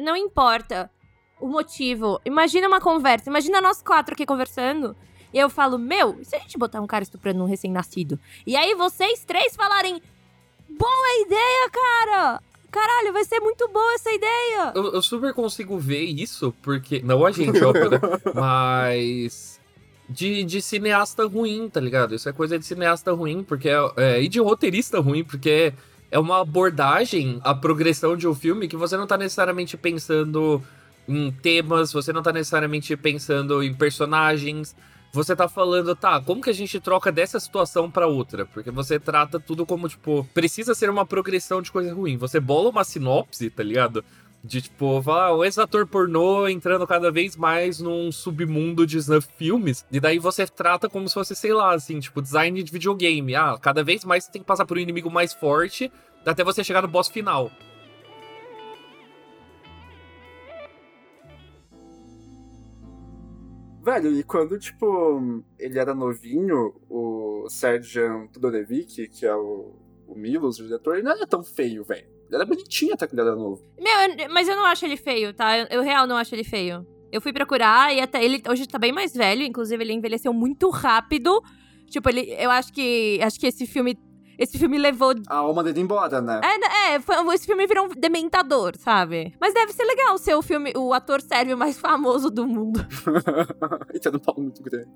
[0.00, 0.90] não importa
[1.40, 2.20] o motivo.
[2.24, 4.94] Imagina uma conversa, imagina nós quatro aqui conversando.
[5.32, 8.18] E eu falo, meu, e se a gente botar um cara estuprando um recém-nascido?
[8.46, 10.02] E aí vocês três falarem,
[10.68, 12.42] boa ideia, cara!
[12.70, 14.72] Caralho, vai ser muito boa essa ideia!
[14.74, 17.00] Eu, eu super consigo ver isso, porque.
[17.00, 17.98] Não a gente, óbvio, né?
[18.34, 19.49] Mas
[20.10, 22.14] de, de cineasta ruim, tá ligado?
[22.14, 25.72] Isso é coisa de cineasta ruim, porque é, é, e de roteirista ruim, porque
[26.10, 30.60] é uma abordagem, a progressão de um filme que você não tá necessariamente pensando
[31.06, 34.74] em temas, você não tá necessariamente pensando em personagens.
[35.12, 38.46] Você tá falando, tá, como que a gente troca dessa situação para outra?
[38.46, 42.16] Porque você trata tudo como, tipo, precisa ser uma progressão de coisa ruim.
[42.16, 44.04] Você bola uma sinopse, tá ligado?
[44.42, 49.84] De tipo, falar, um ex-ator pornô entrando cada vez mais num submundo de snuff filmes.
[49.92, 53.34] E daí você trata como se fosse, sei lá, assim, tipo, design de videogame.
[53.34, 55.92] Ah, cada vez mais você tem que passar por um inimigo mais forte
[56.24, 57.50] até você chegar no boss final.
[63.82, 69.74] Velho, e quando, tipo, ele era novinho, o Sergeant Tudorevic, que é o,
[70.06, 72.19] o Milos, o diretor, ele não era tão feio, velho.
[72.30, 73.60] Ele era bonitinho até quando ele era novo.
[73.78, 75.58] Meu, eu- mas eu não acho ele feio, tá?
[75.58, 76.86] Eu, eu real não acho ele feio.
[77.12, 80.70] Eu fui procurar e até ele hoje tá bem mais velho, inclusive ele envelheceu muito
[80.70, 81.42] rápido.
[81.88, 83.98] Tipo, ele, eu acho que acho que esse filme
[84.38, 86.40] esse filme levou A alma dele embora, né?
[86.42, 89.34] é, né, é, foi- esse filme virou um dementador, sabe?
[89.40, 92.80] Mas deve ser legal ser o filme, o ator sérvio mais famoso do mundo.
[93.92, 94.88] e tendo um pau muito grande.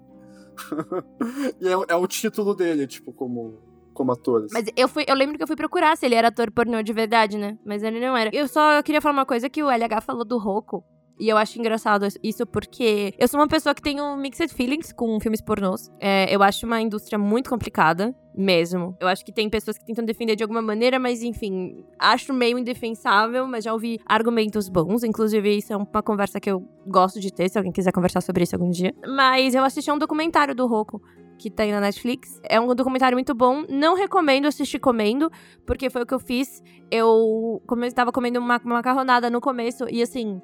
[1.61, 3.59] e é, é o título dele, tipo, como,
[3.95, 4.45] como ator.
[4.45, 4.53] assim.
[4.53, 6.93] Mas eu fui, eu lembro que eu fui procurar se ele era ator pornô de
[6.93, 7.57] verdade, né?
[7.65, 8.31] Mas ele não era.
[8.35, 10.85] Eu só queria falar uma coisa que o LH falou do Roku.
[11.19, 14.93] E eu acho engraçado isso porque eu sou uma pessoa que tem um mixed feelings
[14.93, 15.89] com filmes pornôs.
[16.01, 18.97] É, eu acho uma indústria muito complicada, mesmo.
[19.01, 22.59] Eu acho que tem pessoas que tentam defender de alguma maneira, mas enfim, acho meio
[22.59, 25.05] indefensável, mas já ouvi argumentos bons.
[25.05, 28.43] Inclusive, isso é uma conversa que eu gosto de ter, se alguém quiser conversar sobre
[28.43, 28.93] isso algum dia.
[29.07, 31.01] Mas eu assisti um documentário do Roku
[31.39, 32.41] que tem na Netflix.
[32.49, 33.65] É um documentário muito bom.
[33.69, 35.31] Não recomendo assistir comendo,
[35.67, 36.63] porque foi o que eu fiz.
[36.91, 40.41] Eu come- tava comendo uma, macarronada no começo e assim.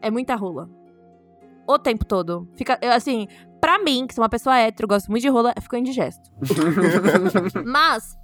[0.00, 0.68] É muita rola.
[1.68, 2.48] O tempo todo.
[2.54, 3.28] Fica, assim,
[3.60, 6.28] pra mim, que sou uma pessoa hétero, gosto muito de rola, ficou indigesto.
[7.64, 8.16] Mas.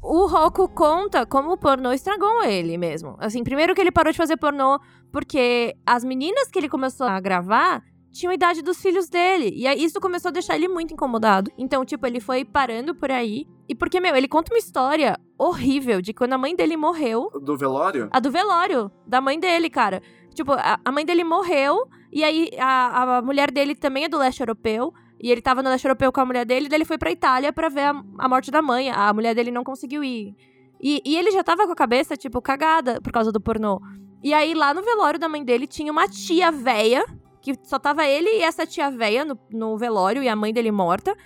[0.00, 3.16] O Roku conta como o pornô estragou ele mesmo.
[3.18, 4.78] Assim, primeiro que ele parou de fazer pornô
[5.12, 9.52] porque as meninas que ele começou a gravar tinham a idade dos filhos dele.
[9.54, 11.50] E aí isso começou a deixar ele muito incomodado.
[11.56, 13.46] Então, tipo, ele foi parando por aí.
[13.68, 17.30] E porque, meu, ele conta uma história horrível de quando a mãe dele morreu.
[17.42, 18.08] Do velório?
[18.10, 20.02] A do velório da mãe dele, cara.
[20.34, 21.86] Tipo, a, a mãe dele morreu.
[22.12, 24.92] E aí a, a mulher dele também é do leste europeu.
[25.20, 26.66] E ele tava no leste europeu com a mulher dele.
[26.66, 28.90] E daí ele foi pra Itália pra ver a, a morte da mãe.
[28.90, 30.34] A mulher dele não conseguiu ir.
[30.80, 33.80] E, e ele já tava com a cabeça, tipo, cagada por causa do pornô.
[34.22, 37.04] E aí, lá no velório da mãe dele, tinha uma tia véia,
[37.40, 40.70] que só tava ele e essa tia véia no, no velório, e a mãe dele
[40.70, 41.16] morta.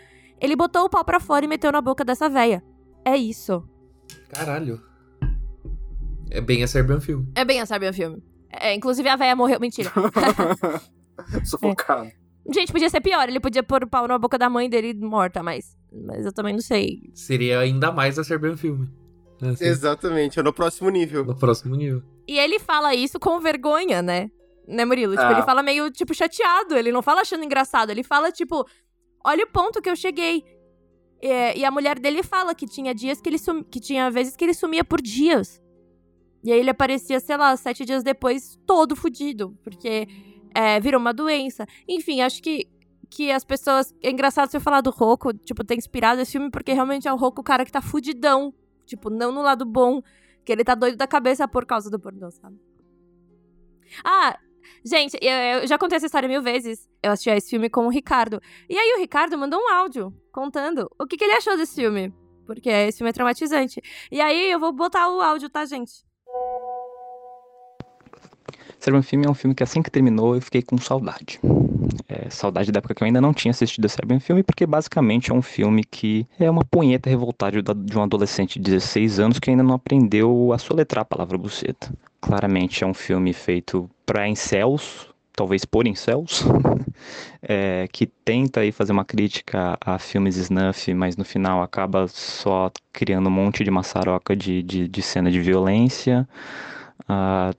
[0.40, 2.62] Ele botou o pau pra fora e meteu na boca dessa véia.
[3.04, 3.62] É isso.
[4.30, 4.80] Caralho.
[6.30, 7.24] É bem a Serbian Film.
[7.34, 8.22] É bem a Serbian Filme.
[8.50, 9.60] É, inclusive a véia morreu.
[9.60, 9.92] Mentira.
[11.44, 12.10] Sufocado.
[12.52, 13.28] Gente, podia ser pior.
[13.28, 15.76] Ele podia pôr o pau na boca da mãe dele morta, mas.
[15.92, 17.10] Mas eu também não sei.
[17.14, 18.86] Seria ainda mais a Serbian Film.
[19.40, 21.24] Assim, Exatamente, é no próximo nível.
[21.24, 22.02] no próximo nível.
[22.26, 24.30] E ele fala isso com vergonha, né?
[24.72, 25.12] Né, Murilo?
[25.12, 25.32] Tipo, Ah.
[25.32, 26.76] ele fala meio, tipo, chateado.
[26.76, 27.90] Ele não fala achando engraçado.
[27.90, 28.66] Ele fala, tipo,
[29.24, 30.44] olha o ponto que eu cheguei.
[31.20, 33.62] É, e a mulher dele fala que tinha dias que ele sum...
[33.62, 35.60] que tinha vezes que ele sumia por dias.
[36.42, 39.56] E aí ele aparecia, sei lá, sete dias depois, todo fudido.
[39.62, 40.08] Porque
[40.54, 41.66] é, virou uma doença.
[41.86, 42.66] Enfim, acho que,
[43.10, 43.94] que as pessoas.
[44.02, 47.16] É engraçado você falar do Roku, tipo, ter inspirado esse filme, porque realmente é o
[47.16, 48.52] Roku o cara que tá fudidão.
[48.86, 50.02] Tipo, não no lado bom.
[50.44, 52.58] Que ele tá doido da cabeça por causa do pornô, sabe?
[54.04, 54.36] Ah,
[54.84, 56.88] gente, eu, eu já contei essa história mil vezes.
[57.02, 58.40] Eu assisti a esse filme com o Ricardo.
[58.68, 62.12] E aí o Ricardo mandou um áudio contando o que, que ele achou desse filme.
[62.46, 63.80] Porque esse filme é traumatizante.
[64.10, 65.92] E aí eu vou botar o áudio, tá, gente?
[68.82, 71.38] Serbian Film é um filme que assim que terminou eu fiquei com saudade.
[72.08, 75.34] É, saudade da época que eu ainda não tinha assistido Serbian Film, porque basicamente é
[75.34, 79.62] um filme que é uma punheta revoltada de um adolescente de 16 anos que ainda
[79.62, 81.92] não aprendeu a soletrar a palavra buceta.
[82.20, 86.44] Claramente é um filme feito para incels, talvez por incels,
[87.42, 92.70] é, que tenta aí fazer uma crítica a filmes snuff, mas no final acaba só
[92.92, 96.28] criando um monte de maçaroca de, de, de cena de violência.
[97.08, 97.52] Ah,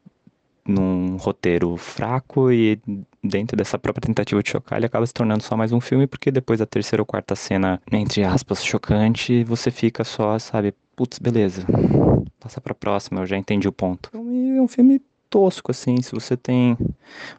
[0.66, 2.80] num roteiro fraco e
[3.22, 6.32] dentro dessa própria tentativa de chocar, ele acaba se tornando só mais um filme, porque
[6.32, 11.66] depois da terceira ou quarta cena, entre aspas, chocante, você fica só, sabe, putz, beleza,
[12.40, 14.10] passa pra próxima, eu já entendi o ponto.
[14.14, 15.02] É um filme
[15.34, 16.78] tosco, assim, se você tem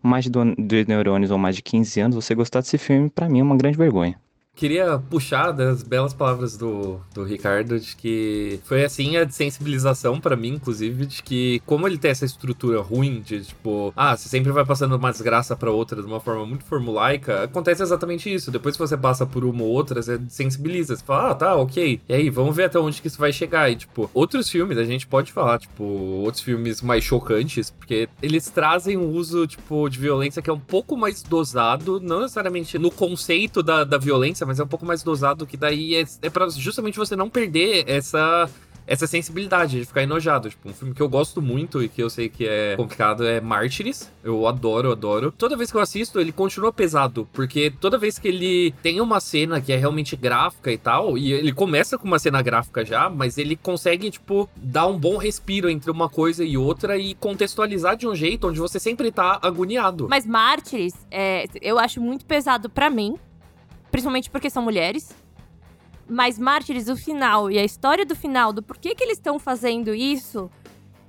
[0.03, 3.29] mais de do- dois neurônios ou mais de 15 anos, você gostar desse filme, pra
[3.29, 4.21] mim é uma grande vergonha.
[4.55, 10.37] Queria puxar das belas palavras do, do Ricardo, de que foi assim a sensibilização para
[10.37, 14.53] mim, inclusive, de que como ele tem essa estrutura ruim, de tipo, ah, você sempre
[14.53, 18.51] vai passando uma desgraça para outra de uma forma muito formulaica, acontece exatamente isso.
[18.51, 22.01] Depois que você passa por uma ou outra, você sensibiliza, você fala, ah, tá, ok.
[22.09, 23.71] E aí, vamos ver até onde que isso vai chegar.
[23.71, 28.49] E, tipo, outros filmes, a gente pode falar, tipo, outros filmes mais chocantes, porque eles
[28.51, 32.91] trazem um uso, tipo, de violência que é um pouco mais dosado, não necessariamente no
[32.91, 36.49] conceito da, da violência, mas é um pouco mais dosado, que daí é, é pra
[36.49, 38.49] justamente você não perder essa
[38.87, 40.51] essa sensibilidade de ficar enojado.
[40.51, 43.41] Tipo, um filme que eu gosto muito e que eu sei que é complicado é
[43.41, 44.11] Mártires.
[44.23, 45.33] Eu adoro, adoro.
[45.33, 49.21] Toda vez que eu assisto, ele continua pesado, porque toda vez que ele tem uma
[49.21, 53.09] cena que é realmente gráfica e tal, e ele começa com uma cena gráfica já,
[53.09, 57.97] mas ele consegue, tipo, dar um bom respiro entre uma coisa e outra e contextualizar
[57.97, 60.09] de um jeito onde você sempre tá agoniado.
[60.09, 63.17] Mas Mártires, é, eu acho muito pesado para mim,
[63.95, 65.15] principalmente porque são mulheres.
[66.09, 69.95] Mas Mártires, o final e a história do final, do porquê que eles estão fazendo
[69.95, 70.51] isso,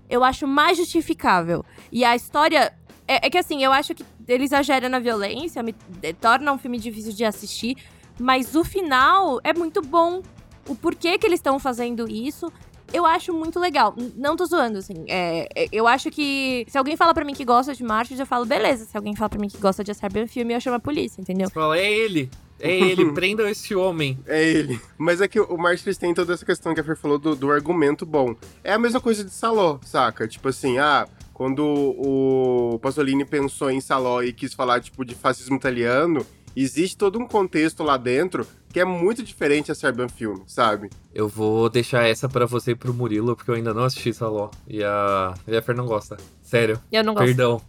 [0.07, 1.65] eu acho mais justificável.
[1.91, 2.77] E a história.
[3.07, 5.73] É, é, que assim, eu acho que ele exagera na violência, me
[6.21, 7.75] torna um filme difícil de assistir.
[8.19, 10.21] Mas o final é muito bom.
[10.69, 12.53] O porquê que eles estão fazendo isso,
[12.93, 13.95] eu acho muito legal.
[14.15, 15.05] Não tô zoando, assim.
[15.07, 16.67] É, é, eu acho que.
[16.67, 18.85] Se alguém fala pra mim que gosta de Mártires, eu falo, beleza.
[18.85, 19.91] Se alguém fala pra mim que gosta de
[20.27, 21.47] Filme, eu chamo a polícia, entendeu?
[21.47, 22.29] Você fala, é ele.
[22.65, 24.17] É ele, prendam esse homem.
[24.25, 24.79] É ele.
[24.97, 27.51] Mas é que o Mártires tem toda essa questão que a Fer falou do, do
[27.51, 28.35] argumento bom.
[28.63, 30.27] É a mesma coisa de Saló, saca?
[30.27, 35.57] Tipo assim, ah, quando o Pasolini pensou em Saló e quis falar, tipo, de fascismo
[35.57, 36.25] italiano,
[36.55, 40.89] existe todo um contexto lá dentro que é muito diferente a Serbian Film, sabe?
[41.13, 44.49] Eu vou deixar essa para você e pro Murilo, porque eu ainda não assisti Saló.
[44.67, 46.17] E a, e a Fer não gosta.
[46.41, 46.77] Sério.
[46.91, 47.25] Eu não gosto.
[47.25, 47.61] Perdão.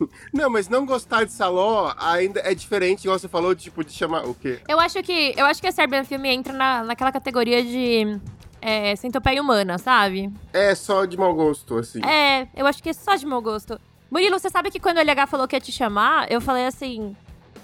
[0.32, 4.24] não, mas não gostar de Saló ainda é diferente, igual você falou, tipo, de chamar
[4.26, 4.60] o quê?
[4.68, 5.34] Eu acho que.
[5.36, 8.18] Eu acho que a Serbian Film entra na, naquela categoria de.
[8.60, 10.32] É, centopeia humana, sabe?
[10.52, 12.00] É só de mau gosto, assim.
[12.02, 13.78] É, eu acho que é só de mau gosto.
[14.10, 17.14] Murilo, você sabe que quando o LH falou que ia te chamar, eu falei assim.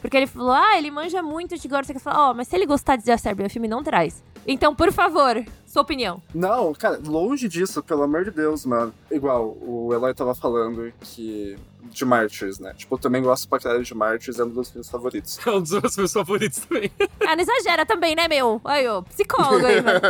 [0.00, 1.86] Porque ele falou, ah, ele manja muito de gore.
[1.86, 4.22] Você falou, ó, oh, mas se ele gostar de Serbian Film, não traz.
[4.46, 6.20] Então, por favor, sua opinião.
[6.34, 8.92] Não, cara, longe disso, pelo amor de Deus, mano.
[9.10, 11.56] Igual, o Eloy tava falando que.
[11.82, 12.72] De Martyrs, né?
[12.76, 15.38] Tipo, eu também gosto pra caralho de Martyrs, é um dos meus favoritos.
[15.46, 16.90] É um dos meus filmes favoritos também.
[17.26, 18.60] Ah, não exagera também, né, meu?
[18.64, 20.00] Aí, ô, psicólogo aí, mano.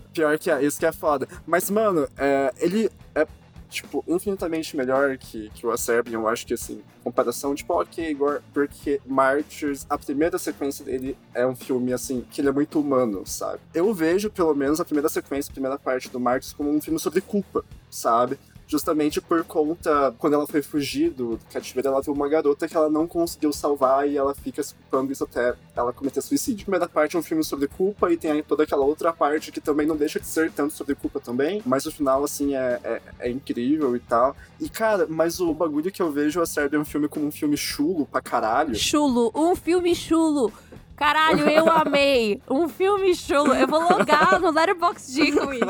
[0.14, 1.28] Pior que é, isso que é foda.
[1.46, 3.26] Mas, mano, é, ele é
[3.70, 8.42] tipo, infinitamente melhor que, que o Acerbian, eu acho que, assim, comparação, tipo, ok, Igor,
[8.52, 13.22] porque Martyrs, a primeira sequência dele é um filme, assim, que ele é muito humano,
[13.24, 13.60] sabe?
[13.72, 16.98] Eu vejo, pelo menos, a primeira sequência, a primeira parte do Martyrs como um filme
[16.98, 18.38] sobre culpa, sabe?
[18.70, 22.88] Justamente por conta, quando ela foi fugir do, cativeiro, ela viu uma garota que ela
[22.88, 26.62] não conseguiu salvar e ela fica se culpando isso até ela cometer suicídio.
[26.62, 29.60] A primeira parte é um filme sobre culpa e tem toda aquela outra parte que
[29.60, 33.02] também não deixa de ser tanto sobre culpa também, mas o final, assim, é, é,
[33.18, 34.36] é incrível e tal.
[34.60, 37.32] E, cara, mas o bagulho que eu vejo a série é um filme como um
[37.32, 38.76] filme chulo pra caralho.
[38.76, 40.52] Chulo, um filme chulo.
[41.00, 42.42] Caralho, eu amei.
[42.46, 43.54] Um filme chulo.
[43.54, 45.64] Eu vou logar no Letterboxd com isso.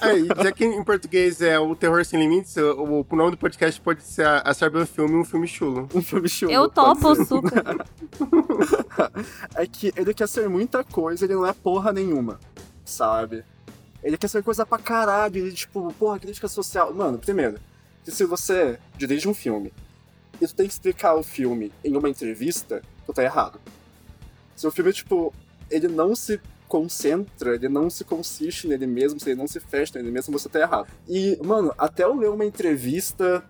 [0.00, 3.80] Aí, já que em português é o Terror Sem Limites, o, o nome do podcast
[3.80, 5.88] pode ser a, a Serbian Filme, um filme chulo.
[5.92, 6.52] Um filme chulo.
[6.52, 7.64] Eu topo super.
[9.56, 12.38] é que ele quer ser muita coisa, ele não é porra nenhuma,
[12.84, 13.42] sabe?
[14.04, 16.94] Ele quer ser coisa pra caralho, ele, tipo, porra, crítica social.
[16.94, 17.58] Mano, primeiro,
[18.04, 19.72] se você dirige um filme
[20.40, 23.58] e tu tem que explicar o filme em uma entrevista, tu tá errado.
[24.56, 25.32] Se o filme, tipo,
[25.70, 29.98] ele não se concentra, ele não se consiste nele mesmo, se ele não se fecha
[29.98, 30.88] nele mesmo, você tá errado.
[31.08, 33.44] E, mano, até eu ler uma entrevista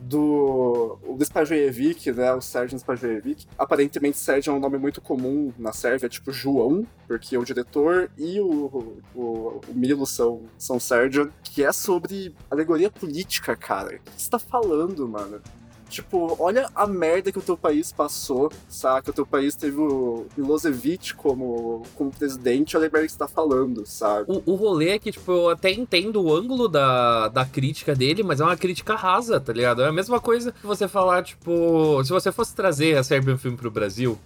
[0.00, 3.46] do o Spajojevic, né, o Sérgio Spajojevic.
[3.58, 8.40] Aparentemente, Sérgio é um nome muito comum na Sérvia, tipo João, porque o diretor e
[8.40, 13.96] o, o, o Milo são, são Sérgio, que é sobre alegoria política, cara.
[13.96, 15.40] O que você tá falando, mano?
[15.90, 19.10] Tipo, olha a merda que o teu país passou, saca?
[19.10, 23.26] O teu país teve o Milosevic como, como presidente, olha a merda que você tá
[23.26, 24.26] falando, sabe?
[24.28, 28.22] O, o rolê é que, tipo, eu até entendo o ângulo da, da crítica dele,
[28.22, 29.82] mas é uma crítica rasa, tá ligado?
[29.82, 33.56] É a mesma coisa que você falar, tipo, se você fosse trazer a Serbian Film
[33.56, 34.16] pro Brasil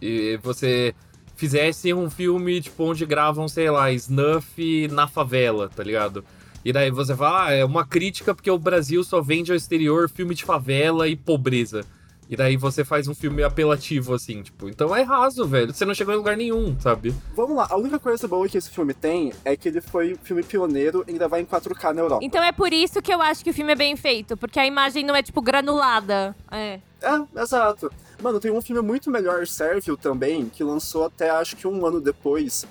[0.00, 0.94] e você
[1.34, 6.24] fizesse um filme, tipo, onde gravam, sei lá, snuff na favela, tá ligado?
[6.68, 10.06] E daí você fala, ah, é uma crítica porque o Brasil só vende ao exterior
[10.06, 11.80] filme de favela e pobreza.
[12.28, 14.68] E daí você faz um filme apelativo, assim, tipo.
[14.68, 15.72] Então é raso, velho.
[15.72, 17.14] Você não chegou em lugar nenhum, sabe?
[17.34, 20.18] Vamos lá, a única coisa boa que esse filme tem é que ele foi um
[20.18, 22.22] filme pioneiro em gravar em 4K na Europa.
[22.22, 24.66] Então é por isso que eu acho que o filme é bem feito, porque a
[24.66, 26.36] imagem não é, tipo, granulada.
[26.50, 26.80] É.
[27.00, 27.90] É, exato.
[28.22, 31.98] Mano, tem um filme muito melhor, Servile, também, que lançou até acho que um ano
[31.98, 32.66] depois,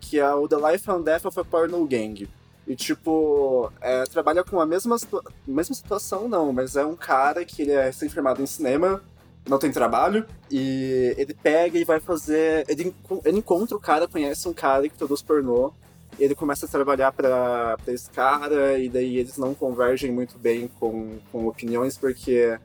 [0.00, 2.26] que é o The Life and Death of a Porno Gang.
[2.66, 7.44] E, tipo, é, trabalha com a mesma, situa mesma situação, não, mas é um cara
[7.44, 9.02] que ele é recém-formado em cinema,
[9.48, 12.64] não tem trabalho, e ele pega e vai fazer.
[12.68, 12.94] Ele,
[13.24, 15.72] ele encontra o cara, conhece um cara que produz pornô,
[16.18, 20.70] e ele começa a trabalhar para esse cara, e daí eles não convergem muito bem
[20.78, 22.58] com, com opiniões, porque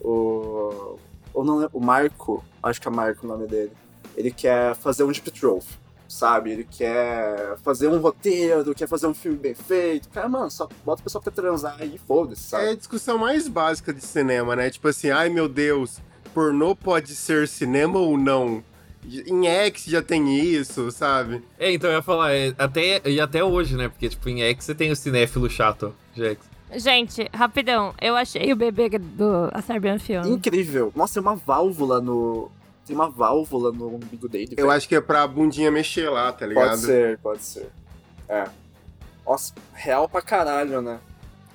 [0.00, 0.98] o.
[1.34, 3.72] Ou não, o Marco, acho que é Marco o nome dele,
[4.16, 5.62] ele quer fazer um Deep Troll
[6.08, 6.50] sabe?
[6.50, 10.08] Ele quer fazer um roteiro, quer fazer um filme bem feito.
[10.08, 12.64] Cara, mano, só bota o pessoal pra transar e foda-se, sabe?
[12.64, 14.70] É a discussão mais básica de cinema, né?
[14.70, 16.00] Tipo assim, ai meu Deus,
[16.32, 18.62] pornô pode ser cinema ou não?
[19.06, 21.42] Em X já tem isso, sabe?
[21.58, 23.88] É, então eu ia falar, é, até, e até hoje, né?
[23.88, 26.54] Porque, tipo, em X você tem o cinéfilo chato, Jax.
[26.76, 30.26] Gente, rapidão, eu achei o bebê do A Serbian Film.
[30.26, 30.92] Incrível.
[30.96, 32.50] Nossa, tem uma válvula no.
[32.86, 34.54] Tem uma válvula no umbigo dele.
[34.56, 34.76] Eu velho.
[34.76, 36.68] acho que é pra bundinha mexer lá, tá ligado?
[36.68, 37.70] Pode ser, pode ser.
[38.28, 38.48] É.
[39.26, 41.00] Nossa, real pra caralho, né?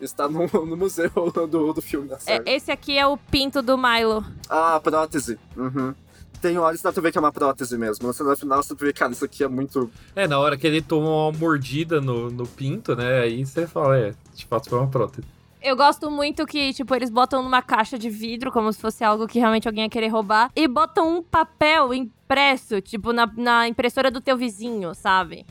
[0.01, 1.11] Está no, no museu
[1.49, 2.49] do, do filme da série.
[2.49, 4.25] É, esse aqui é o pinto do Milo.
[4.49, 5.37] Ah, prótese.
[5.55, 5.93] Uhum.
[6.41, 8.07] Tem olhos, dá pra ver que é uma prótese mesmo.
[8.07, 9.91] Na cena final, você vê, cara, isso aqui é muito.
[10.15, 13.19] É, na hora que ele toma uma mordida no, no pinto, né?
[13.19, 15.27] Aí você fala, é, de fato foi uma prótese.
[15.61, 19.27] Eu gosto muito que, tipo, eles botam numa caixa de vidro, como se fosse algo
[19.27, 24.09] que realmente alguém ia querer roubar, e botam um papel impresso, tipo, na, na impressora
[24.09, 25.45] do teu vizinho, sabe?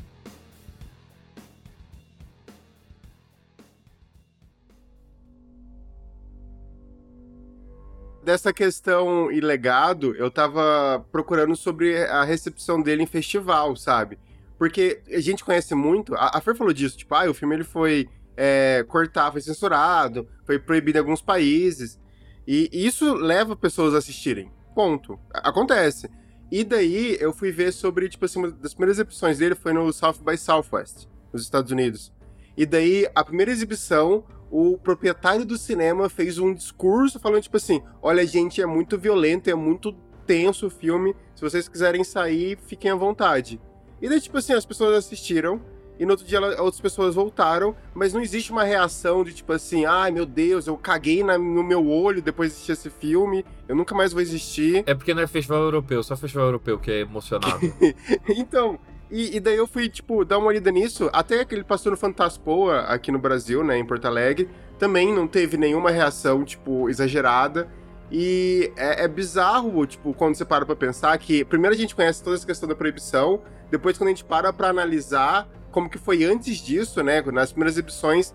[8.24, 14.18] Dessa questão e legado, eu tava procurando sobre a recepção dele em festival, sabe?
[14.56, 17.64] Porque a gente conhece muito, a, a Fer falou disso, tipo, ah, o filme ele
[17.64, 18.08] foi
[18.40, 21.98] é, cortado, foi censurado, foi proibido em alguns países,
[22.46, 25.18] e isso leva pessoas a assistirem, ponto.
[25.34, 26.08] Acontece.
[26.50, 29.92] E daí eu fui ver sobre, tipo assim, uma das primeiras exibições dele foi no
[29.92, 32.12] South by Southwest, nos Estados Unidos.
[32.56, 37.82] E daí, a primeira exibição, o proprietário do cinema fez um discurso falando, tipo assim:
[38.00, 39.92] olha, gente, é muito violento, é muito
[40.26, 41.14] tenso o filme.
[41.34, 43.60] Se vocês quiserem sair, fiquem à vontade.
[44.00, 45.60] E daí, tipo assim, as pessoas assistiram.
[45.98, 49.52] E no outro dia ela- outras pessoas voltaram, mas não existe uma reação de tipo
[49.52, 53.44] assim, ai meu Deus, eu caguei na- no meu olho depois de assistir esse filme,
[53.66, 54.84] eu nunca mais vou existir.
[54.86, 57.58] É porque não é festival europeu, só festival europeu que é emocionado.
[58.28, 58.78] então,
[59.10, 61.96] e, e daí eu fui, tipo, dar uma olhada nisso, até que ele passou no
[61.98, 67.68] Fantaspoa aqui no Brasil, né, em Porto Alegre, também não teve nenhuma reação, tipo, exagerada.
[68.10, 72.22] E é, é bizarro, tipo, quando você para pra pensar que primeiro a gente conhece
[72.22, 76.24] toda essa questão da proibição, depois quando a gente para pra analisar como que foi
[76.24, 78.34] antes disso, né, nas primeiras exibições,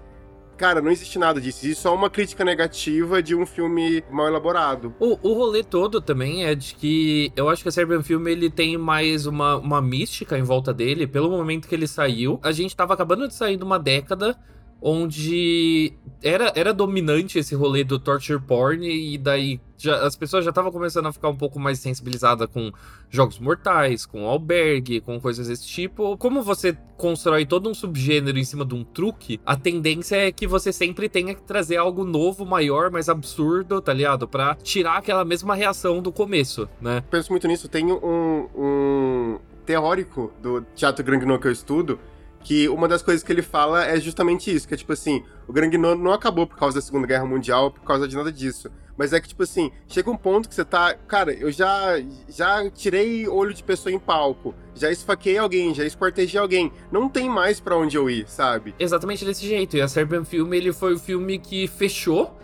[0.58, 4.94] cara, não existe nada disso, existe só uma crítica negativa de um filme mal elaborado.
[5.00, 8.50] O, o rolê todo também é de que eu acho que a Serbian Film ele
[8.50, 11.08] tem mais uma, uma mística em volta dele.
[11.08, 14.38] Pelo momento que ele saiu, a gente tava acabando de sair de uma década
[14.86, 20.50] onde era, era dominante esse rolê do torture porn e daí já, as pessoas já
[20.50, 22.70] estavam começando a ficar um pouco mais sensibilizadas com
[23.10, 26.18] jogos mortais, com albergue, com coisas desse tipo.
[26.18, 30.46] Como você constrói todo um subgênero em cima de um truque, a tendência é que
[30.46, 34.28] você sempre tenha que trazer algo novo, maior, mais absurdo, tá ligado?
[34.28, 37.04] Pra tirar aquela mesma reação do começo, né?
[37.10, 37.70] penso muito nisso.
[37.70, 42.00] Tem um, um teórico do teatro Granguinot que eu estudo,
[42.44, 45.54] que uma das coisas que ele fala é justamente isso, que é tipo assim, o
[45.54, 48.70] Granguinot não acabou por causa da Segunda Guerra Mundial, por causa de nada disso.
[48.98, 50.94] Mas é que, tipo assim, chega um ponto que você tá.
[51.08, 56.40] Cara, eu já, já tirei olho de pessoa em palco, já esfaquei alguém, já esquartejei
[56.40, 56.72] alguém.
[56.92, 58.76] Não tem mais pra onde eu ir, sabe?
[58.78, 59.76] Exatamente desse jeito.
[59.76, 62.38] E a Serbian Film, ele foi o filme que fechou,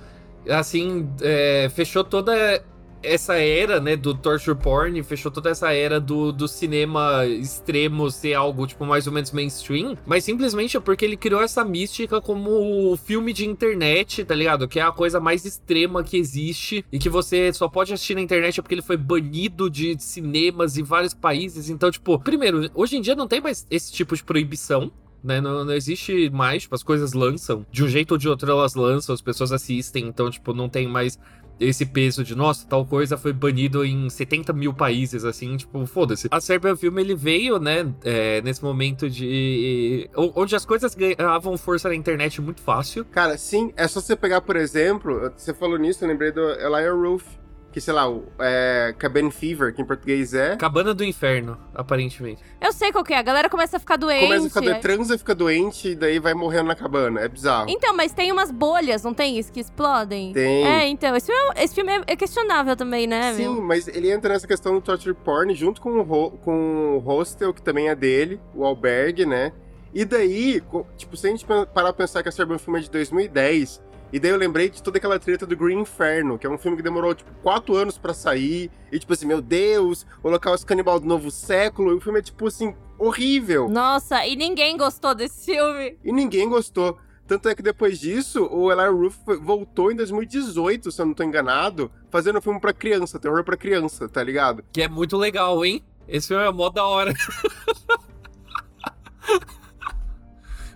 [0.49, 2.63] assim, é, fechou toda
[3.01, 8.33] essa era, né, do torture porn, fechou toda essa era do, do cinema extremo ser
[8.33, 12.91] algo, tipo, mais ou menos mainstream, mas simplesmente é porque ele criou essa mística como
[12.91, 14.67] o filme de internet, tá ligado?
[14.67, 18.21] Que é a coisa mais extrema que existe e que você só pode assistir na
[18.21, 21.69] internet porque ele foi banido de cinemas em vários países.
[21.69, 24.91] Então, tipo, primeiro, hoje em dia não tem mais esse tipo de proibição,
[25.23, 25.41] né?
[25.41, 27.65] Não, não existe mais, tipo, as coisas lançam.
[27.71, 30.87] De um jeito ou de outro elas lançam, as pessoas assistem, então, tipo, não tem
[30.87, 31.19] mais
[31.59, 36.27] esse peso de, nossa, tal coisa foi banido em 70 mil países, assim, tipo, foda-se.
[36.31, 40.09] A Serbian Film, ele veio, né, é, nesse momento de...
[40.15, 43.05] onde as coisas ganhavam força na internet muito fácil.
[43.05, 46.93] Cara, sim, é só você pegar, por exemplo, você falou nisso, eu lembrei do Elijah
[46.93, 47.25] Roof,
[47.71, 50.55] que, sei lá, o é, Cabin Fever, que em português é.
[50.55, 52.41] Cabana do Inferno, aparentemente.
[52.59, 53.17] Eu sei qual que é.
[53.17, 54.23] A galera começa a ficar doente.
[54.25, 54.63] Começa a ficar é.
[54.63, 57.21] doente, transa, fica doente e daí vai morrendo na cabana.
[57.21, 57.69] É bizarro.
[57.69, 59.51] Então, mas tem umas bolhas, não tem isso?
[59.51, 60.33] Que explodem?
[60.33, 60.65] Tem.
[60.65, 61.15] É, então.
[61.15, 63.61] Esse filme, é- esse filme é- é questionável também, né, Sim, meu?
[63.61, 67.61] mas ele entra nessa questão do torture porn junto com o, com o hostel, que
[67.61, 69.51] também é dele, o albergue, né?
[69.93, 70.61] E daí,
[70.97, 73.81] tipo, se a gente parar pra pensar que a Serbian filme é de 2010,
[74.11, 76.77] e daí eu lembrei de toda aquela treta do Green Inferno, que é um filme
[76.77, 80.99] que demorou, tipo, quatro anos pra sair, e tipo assim, meu Deus, o Holocausto Canibal
[80.99, 83.69] do Novo Século, e o filme é, tipo assim, horrível.
[83.69, 85.97] Nossa, e ninguém gostou desse filme.
[86.03, 86.97] E ninguém gostou.
[87.27, 91.21] Tanto é que depois disso, o Eli Roth voltou em 2018, se eu não tô
[91.21, 94.63] enganado, fazendo um filme pra criança, terror pra criança, tá ligado?
[94.73, 95.83] Que é muito legal, hein?
[96.07, 97.13] Esse filme é mó da hora.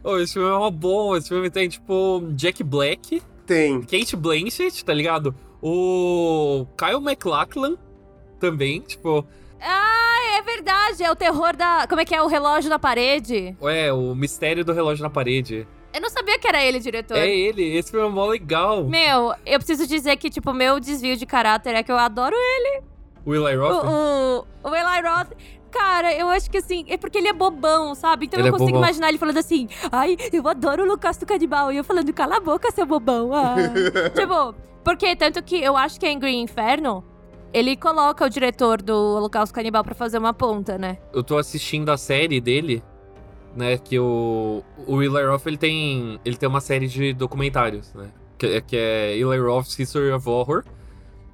[0.04, 1.16] oh, esse filme é uma bom.
[1.16, 3.82] Esse filme tem, tipo, Jack Black, Tem.
[3.82, 5.36] Kate Blanchett, tá ligado?
[5.62, 7.78] O Kyle MacLachlan
[8.40, 9.26] também, tipo...
[9.62, 11.04] Ah, é verdade.
[11.04, 11.88] É o terror da.
[11.88, 12.22] Como é que é?
[12.22, 13.56] O relógio na parede.
[13.62, 15.66] É, o mistério do relógio na parede.
[15.94, 17.16] Eu não sabia que era ele, diretor.
[17.16, 18.84] É ele, esse filme é mó legal.
[18.84, 22.36] Meu, eu preciso dizer que, tipo, meu desvio de caráter é que eu adoro
[23.26, 23.86] O Eli Roth.
[23.86, 25.30] o, o, o Eli Roth.
[25.74, 28.28] Cara, eu acho que assim, é porque ele é bobão, sabe?
[28.28, 31.72] Então Ele eu é consigo imaginar ele falando assim, ai, eu adoro o Holocausto Canibal.
[31.72, 33.32] E eu falando, cala a boca, seu bobão.
[33.34, 33.56] Ah.
[34.16, 34.54] tipo,
[34.84, 37.04] porque tanto que eu acho que em Green Inferno,
[37.52, 41.00] ele coloca o diretor do Holocausto Canibal pra fazer uma ponta, né?
[41.12, 42.84] eu tô assistindo a série dele,
[43.56, 43.78] né?
[43.78, 48.10] Que o, o Eli Roth ele tem, ele tem uma série de documentários, né?
[48.38, 50.64] Que, é- que é Eli Roth's History of Horror.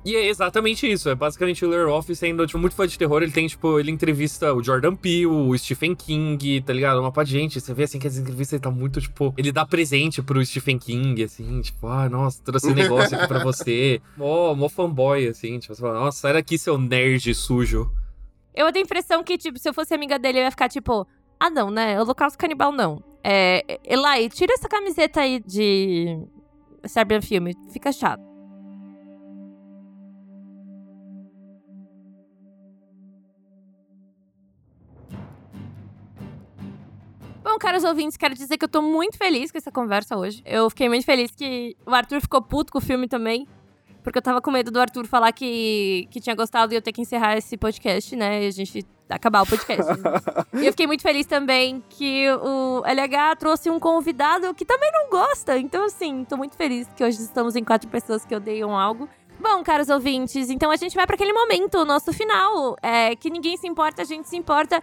[0.09, 1.07] E é exatamente isso.
[1.07, 3.21] É basicamente o Roth sendo tipo, muito fã de terror.
[3.21, 6.99] Ele tem, tipo, ele entrevista o Jordan Peele, o Stephen King, tá ligado?
[6.99, 7.61] Uma pá de gente.
[7.61, 10.79] Você vê assim que as entrevistas ele tá muito, tipo, ele dá presente pro Stephen
[10.79, 14.01] King, assim, tipo, ah, nossa, trouxe um negócio aqui pra você.
[14.17, 17.91] Mó, mó fanboy, assim, tipo, você fala, nossa, sai daqui, seu nerd sujo.
[18.55, 21.05] Eu tenho a impressão que, tipo, se eu fosse amiga dele, eu ia ficar tipo,
[21.39, 22.01] ah, não, né?
[22.01, 23.03] Holocausto Canibal não.
[23.23, 26.17] É, Eli, tira essa camiseta aí de
[26.83, 28.28] Serbian Filme, fica chato.
[37.49, 40.39] Bom, caros ouvintes, quero dizer que eu tô muito feliz com essa conversa hoje.
[40.45, 43.47] Eu fiquei muito feliz que o Arthur ficou puto com o filme também.
[44.03, 46.91] Porque eu tava com medo do Arthur falar que, que tinha gostado e eu ter
[46.91, 48.43] que encerrar esse podcast, né?
[48.43, 49.83] E a gente acabar o podcast.
[50.61, 55.09] e eu fiquei muito feliz também que o LH trouxe um convidado que também não
[55.09, 55.57] gosta.
[55.57, 59.09] Então, assim, tô muito feliz que hoje estamos em quatro pessoas que odeiam algo.
[59.39, 62.75] Bom, caros ouvintes, então a gente vai pra aquele momento, o nosso final.
[62.79, 64.79] É que ninguém se importa, a gente se importa.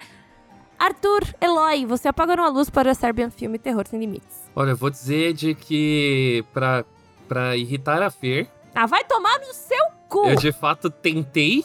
[0.79, 4.45] Arthur, Eloy, você apagou uma luz para Serbian Filme Terror Sem Limites.
[4.55, 6.85] Olha, eu vou dizer de que pra,
[7.29, 10.27] pra irritar a Fer, Ah, vai tomar no seu cu!
[10.29, 11.64] eu de fato tentei,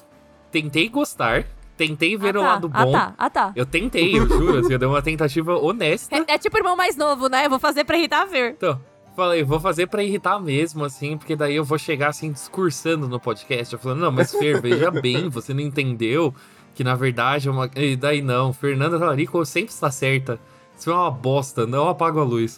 [0.51, 1.45] tentei gostar,
[1.77, 2.91] tentei ver ah, o tá, lado Ah, bom.
[2.91, 3.51] tá, ah, tá.
[3.55, 6.15] Eu tentei, eu juro, assim, eu dei uma tentativa honesta.
[6.15, 7.45] É, é tipo irmão mais novo, né?
[7.45, 8.51] Eu vou fazer pra irritar a Fer.
[8.57, 8.79] Então,
[9.15, 13.19] falei, vou fazer pra irritar mesmo, assim, porque daí eu vou chegar assim, discursando no
[13.19, 16.33] podcast, eu falando, não, mas Fer, veja bem, você não entendeu
[16.73, 17.69] que na verdade é uma.
[17.75, 20.39] E daí não, Fernanda Talarico sempre está certa.
[20.77, 22.57] Isso é uma bosta, não apago a luz.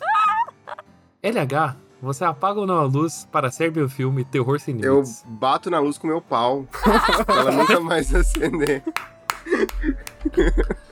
[1.21, 5.23] LH, você apaga ou não a luz para Serbian Filme Terror Sem Eu Limites?
[5.27, 6.65] bato na luz com meu pau.
[7.27, 8.83] ela nunca mais acender.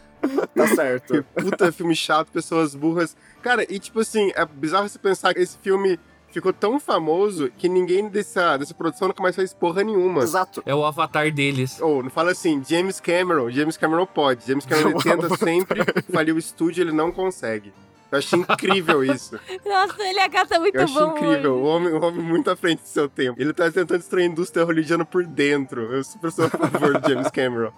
[0.55, 1.26] Tá certo.
[1.34, 3.17] Puta filme chato, pessoas burras.
[3.41, 5.99] Cara, e tipo assim, é bizarro você pensar que esse filme
[6.32, 10.23] ficou tão famoso que ninguém dessa, dessa produção nunca mais fez porra nenhuma.
[10.23, 10.61] Exato.
[10.65, 11.79] É o avatar deles.
[11.82, 13.49] Ou, não fala assim, James Cameron.
[13.49, 14.47] James Cameron pode.
[14.47, 17.73] James Cameron ele tenta sempre falir o estúdio, ele não consegue.
[18.11, 19.39] Eu achei incrível isso.
[19.65, 21.11] Nossa, o LH tá muito Eu achei bom.
[21.11, 21.53] incrível.
[21.53, 21.61] hoje.
[21.61, 23.41] O homem, o homem muito à frente do seu tempo.
[23.41, 25.82] Ele tá tentando destruir a indústria hollywoodiana por dentro.
[25.93, 27.71] Eu super sou a favor do James Cameron.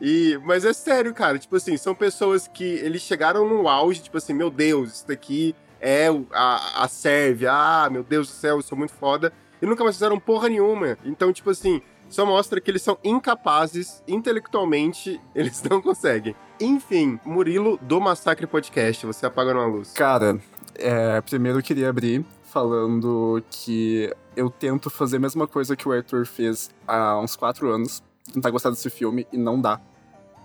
[0.00, 1.38] E, mas é sério, cara.
[1.38, 5.56] Tipo assim, são pessoas que eles chegaram no auge, tipo assim, meu Deus, isso daqui
[5.80, 7.50] é a, a Sérvia.
[7.52, 9.32] Ah, meu Deus do céu, eu sou muito foda.
[9.60, 10.96] E nunca mais fizeram porra nenhuma.
[11.04, 16.34] Então, tipo assim, só mostra que eles são incapazes, intelectualmente, eles não conseguem.
[16.60, 19.92] Enfim, Murilo do Massacre Podcast, você apaga uma luz.
[19.92, 20.40] Cara,
[20.74, 25.92] é, primeiro eu queria abrir falando que eu tento fazer a mesma coisa que o
[25.92, 28.02] Arthur fez há uns quatro anos.
[28.32, 29.80] Tentar gostar desse filme e não dá.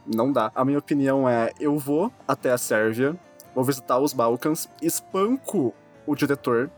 [0.06, 0.52] Não dá.
[0.54, 3.18] A minha opinião é: eu vou até a Sérvia,
[3.54, 5.74] vou visitar os Balcãs, espanco
[6.06, 6.70] o diretor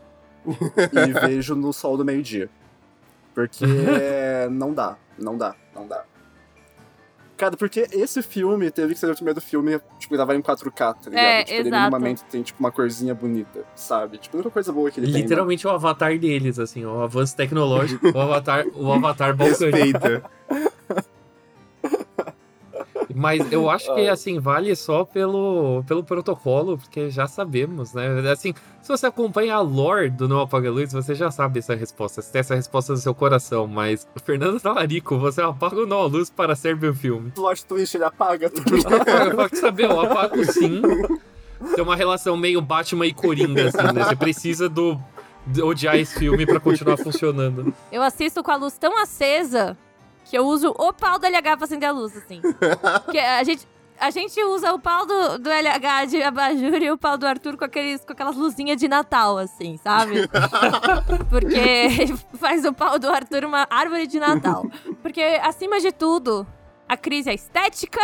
[0.46, 2.48] e vejo no sol do meio-dia.
[3.34, 3.64] Porque
[4.50, 6.04] não dá, não dá, não dá.
[7.36, 10.94] Cara, porque esse filme teve que ser o primeiro filme, tipo, gravar em 4K, tá
[11.04, 11.22] ligado?
[11.22, 11.82] É, tipo, ele exato.
[11.82, 14.16] minimamente tem, tipo, uma corzinha bonita, sabe?
[14.16, 15.16] Tipo, a única coisa boa que ele tem.
[15.16, 15.20] né?
[15.20, 19.76] Literalmente o avatar deles, assim, o avanço tecnológico, o avatar, o avatar balcânico.
[19.76, 20.30] Respeita.
[23.14, 28.30] Mas eu acho que, assim, vale só pelo, pelo protocolo, porque já sabemos, né?
[28.30, 32.22] Assim, se você acompanha a lore do Não Apaga Luz, você já sabe essa resposta.
[32.22, 36.06] Você tem essa resposta no seu coração, mas Fernando Talarico, você apaga ou não a
[36.06, 37.30] luz para ser meu filme?
[37.32, 38.76] Plot twist, ele apaga tudo.
[39.34, 40.82] Pode saber, eu apago sim.
[41.74, 44.04] Tem uma relação meio Batman e Coringa, assim, né?
[44.04, 45.00] Você precisa do
[45.62, 47.72] odiar esse filme pra continuar funcionando.
[47.90, 49.76] Eu assisto com a luz tão acesa
[50.28, 52.40] que eu uso o pau do LH pra acender a luz, assim.
[53.04, 53.66] Porque a gente,
[53.98, 57.56] a gente usa o pau do, do LH de abajur e o pau do Arthur
[57.56, 60.28] com, aqueles, com aquelas luzinhas de Natal, assim, sabe?
[61.30, 61.88] Porque
[62.38, 64.66] faz o pau do Arthur uma árvore de Natal.
[65.00, 66.44] Porque, acima de tudo,
[66.88, 68.00] a crise é estética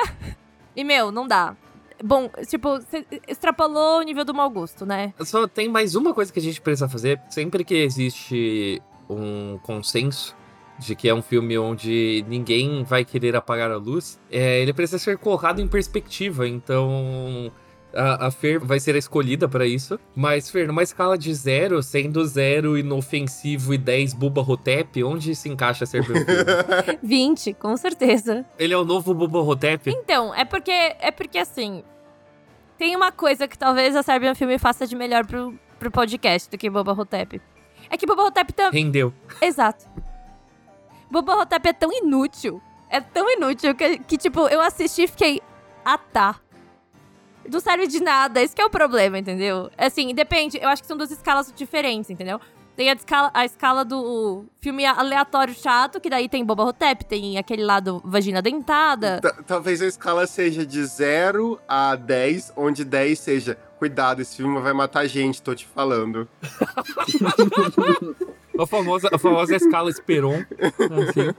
[0.76, 1.56] e, meu, não dá.
[2.04, 5.12] Bom, tipo, você extrapolou o nível do mau gosto, né?
[5.20, 7.20] Só tem mais uma coisa que a gente precisa fazer.
[7.30, 10.34] Sempre que existe um consenso
[10.78, 14.98] de que é um filme onde ninguém vai querer apagar a luz, é, ele precisa
[14.98, 16.46] ser colocado em perspectiva.
[16.46, 17.52] Então,
[17.94, 19.98] a, a Fer vai ser a escolhida pra isso.
[20.14, 25.48] Mas, Fer, numa escala de zero, sendo zero inofensivo e 10 Buba Hotep, onde se
[25.48, 26.98] encaixa ser meu filme?
[27.02, 28.44] 20, com certeza.
[28.58, 29.90] Ele é o novo Buba Hotep?
[29.90, 31.82] Então, é porque, é porque assim,
[32.82, 36.58] tem uma coisa que talvez a Serbian Filme faça de melhor pro, pro podcast do
[36.58, 37.40] que Boba Hotep.
[37.88, 38.84] É que Boba Hotep também...
[38.84, 39.12] Rendeu.
[39.40, 39.84] Exato.
[41.12, 45.42] Boba Hotep é tão inútil, é tão inútil que, que, tipo, eu assisti e fiquei,
[45.84, 46.36] ah tá.
[47.50, 49.70] Não serve de nada, esse que é o problema, entendeu?
[49.76, 52.40] Assim, depende, eu acho que são duas escalas diferentes, entendeu?
[52.74, 57.36] Tem a escala, a escala do filme aleatório chato, que daí tem Boba Hotep, tem
[57.36, 59.20] aquele lado vagina dentada.
[59.20, 64.58] Ta- Talvez a escala seja de 0 a 10, onde 10 seja cuidado, esse filme
[64.60, 66.26] vai matar gente, tô te falando.
[68.58, 70.44] A famosa, a famosa escala Esperon.
[70.60, 71.34] Assim.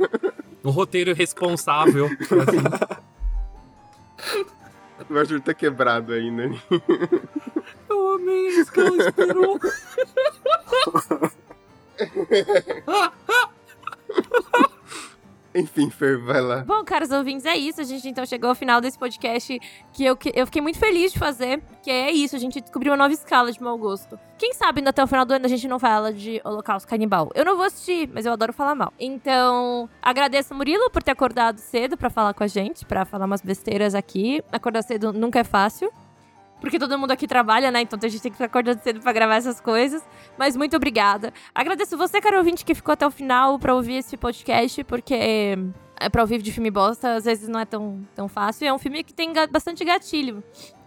[0.63, 2.05] Um roteiro responsável.
[2.07, 2.63] Assim.
[5.09, 6.51] O Arthur tá quebrado ainda.
[7.89, 9.59] Eu amei a escala Esperon.
[15.55, 16.63] Enfim, Fer, vai lá.
[16.63, 17.79] Bom, caros ouvintes, é isso.
[17.79, 19.59] A gente então chegou ao final desse podcast
[19.91, 21.61] que eu, que eu fiquei muito feliz de fazer.
[21.81, 24.19] Que é isso, a gente descobriu uma nova escala de mau gosto.
[24.37, 27.29] Quem sabe ainda até o final do ano a gente não fala de Holocausto Canibal.
[27.35, 28.91] Eu não vou assistir, mas eu adoro falar mal.
[28.99, 33.41] Então, agradeço, Murilo, por ter acordado cedo pra falar com a gente, pra falar umas
[33.41, 34.43] besteiras aqui.
[34.51, 35.91] Acordar cedo nunca é fácil.
[36.63, 37.81] Porque todo mundo aqui trabalha, né?
[37.81, 40.01] Então a gente tem que ficar acordando cedo pra gravar essas coisas.
[40.37, 41.33] Mas muito obrigada.
[41.53, 45.13] Agradeço você, caro ouvinte, que ficou até o final pra ouvir esse podcast, porque
[45.99, 48.65] é pra ouvir de filme bosta, às vezes não é tão, tão fácil.
[48.65, 50.41] É um filme que tem bastante gatilho.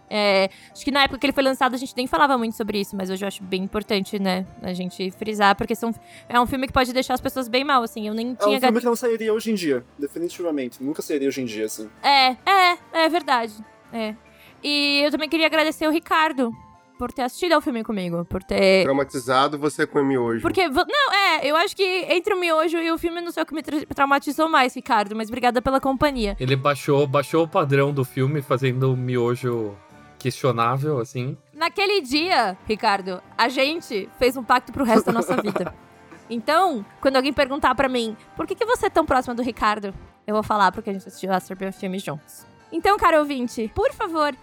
[0.09, 2.79] É, acho que na época que ele foi lançado a gente nem falava muito sobre
[2.79, 4.47] isso, mas hoje eu acho bem importante, né?
[4.63, 5.93] A gente frisar, porque são,
[6.27, 8.07] é um filme que pode deixar as pessoas bem mal, assim.
[8.07, 8.79] Eu nem É um tinha filme gatilho.
[8.79, 10.81] que não sairia hoje em dia, definitivamente.
[10.81, 11.87] Nunca sairia hoje em dia, assim.
[12.01, 13.53] É, é, é verdade.
[13.93, 14.15] É.
[14.63, 16.51] E eu também queria agradecer o Ricardo
[16.97, 18.83] por ter assistido ao filme comigo, por ter.
[18.83, 20.41] Traumatizado, você com miojo.
[20.41, 23.45] Porque, não, é, eu acho que entre o miojo e o filme não sei o
[23.45, 26.35] que me tra- traumatizou mais, Ricardo, mas obrigada pela companhia.
[26.39, 29.77] Ele baixou, baixou o padrão do filme, fazendo um miojo
[30.17, 31.37] questionável, assim.
[31.53, 35.73] Naquele dia, Ricardo, a gente fez um pacto pro resto da nossa vida.
[36.29, 39.93] Então, quando alguém perguntar pra mim, por que, que você é tão próxima do Ricardo?
[40.27, 42.45] Eu vou falar porque a gente assistiu a Serbian Filmes juntos.
[42.69, 44.35] Então, cara ouvinte, por favor,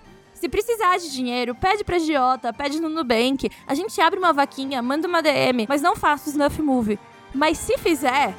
[0.44, 3.48] se precisar de dinheiro, pede pra Giota, pede no Nubank.
[3.66, 6.98] A gente abre uma vaquinha, manda uma DM, mas não faça o Snuff Movie.
[7.34, 8.34] Mas se fizer,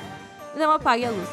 [0.56, 1.28] não apague a luz.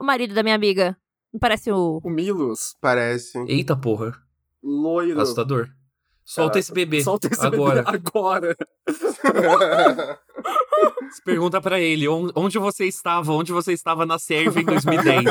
[0.00, 0.98] O marido da minha amiga.
[1.32, 2.00] Não parece o.
[2.02, 3.38] O Milos, Parece.
[3.46, 4.20] Eita porra,
[4.60, 5.20] loiro.
[5.20, 5.68] assustador.
[6.24, 7.04] Solta Caraca, esse bebê.
[7.04, 7.84] Solta esse agora.
[7.84, 8.56] bebê agora.
[11.24, 13.32] Pergunta pra ele, on- onde você estava?
[13.32, 15.24] Onde você estava na Sérvia em 2010?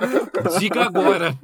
[0.58, 1.36] Diga agora.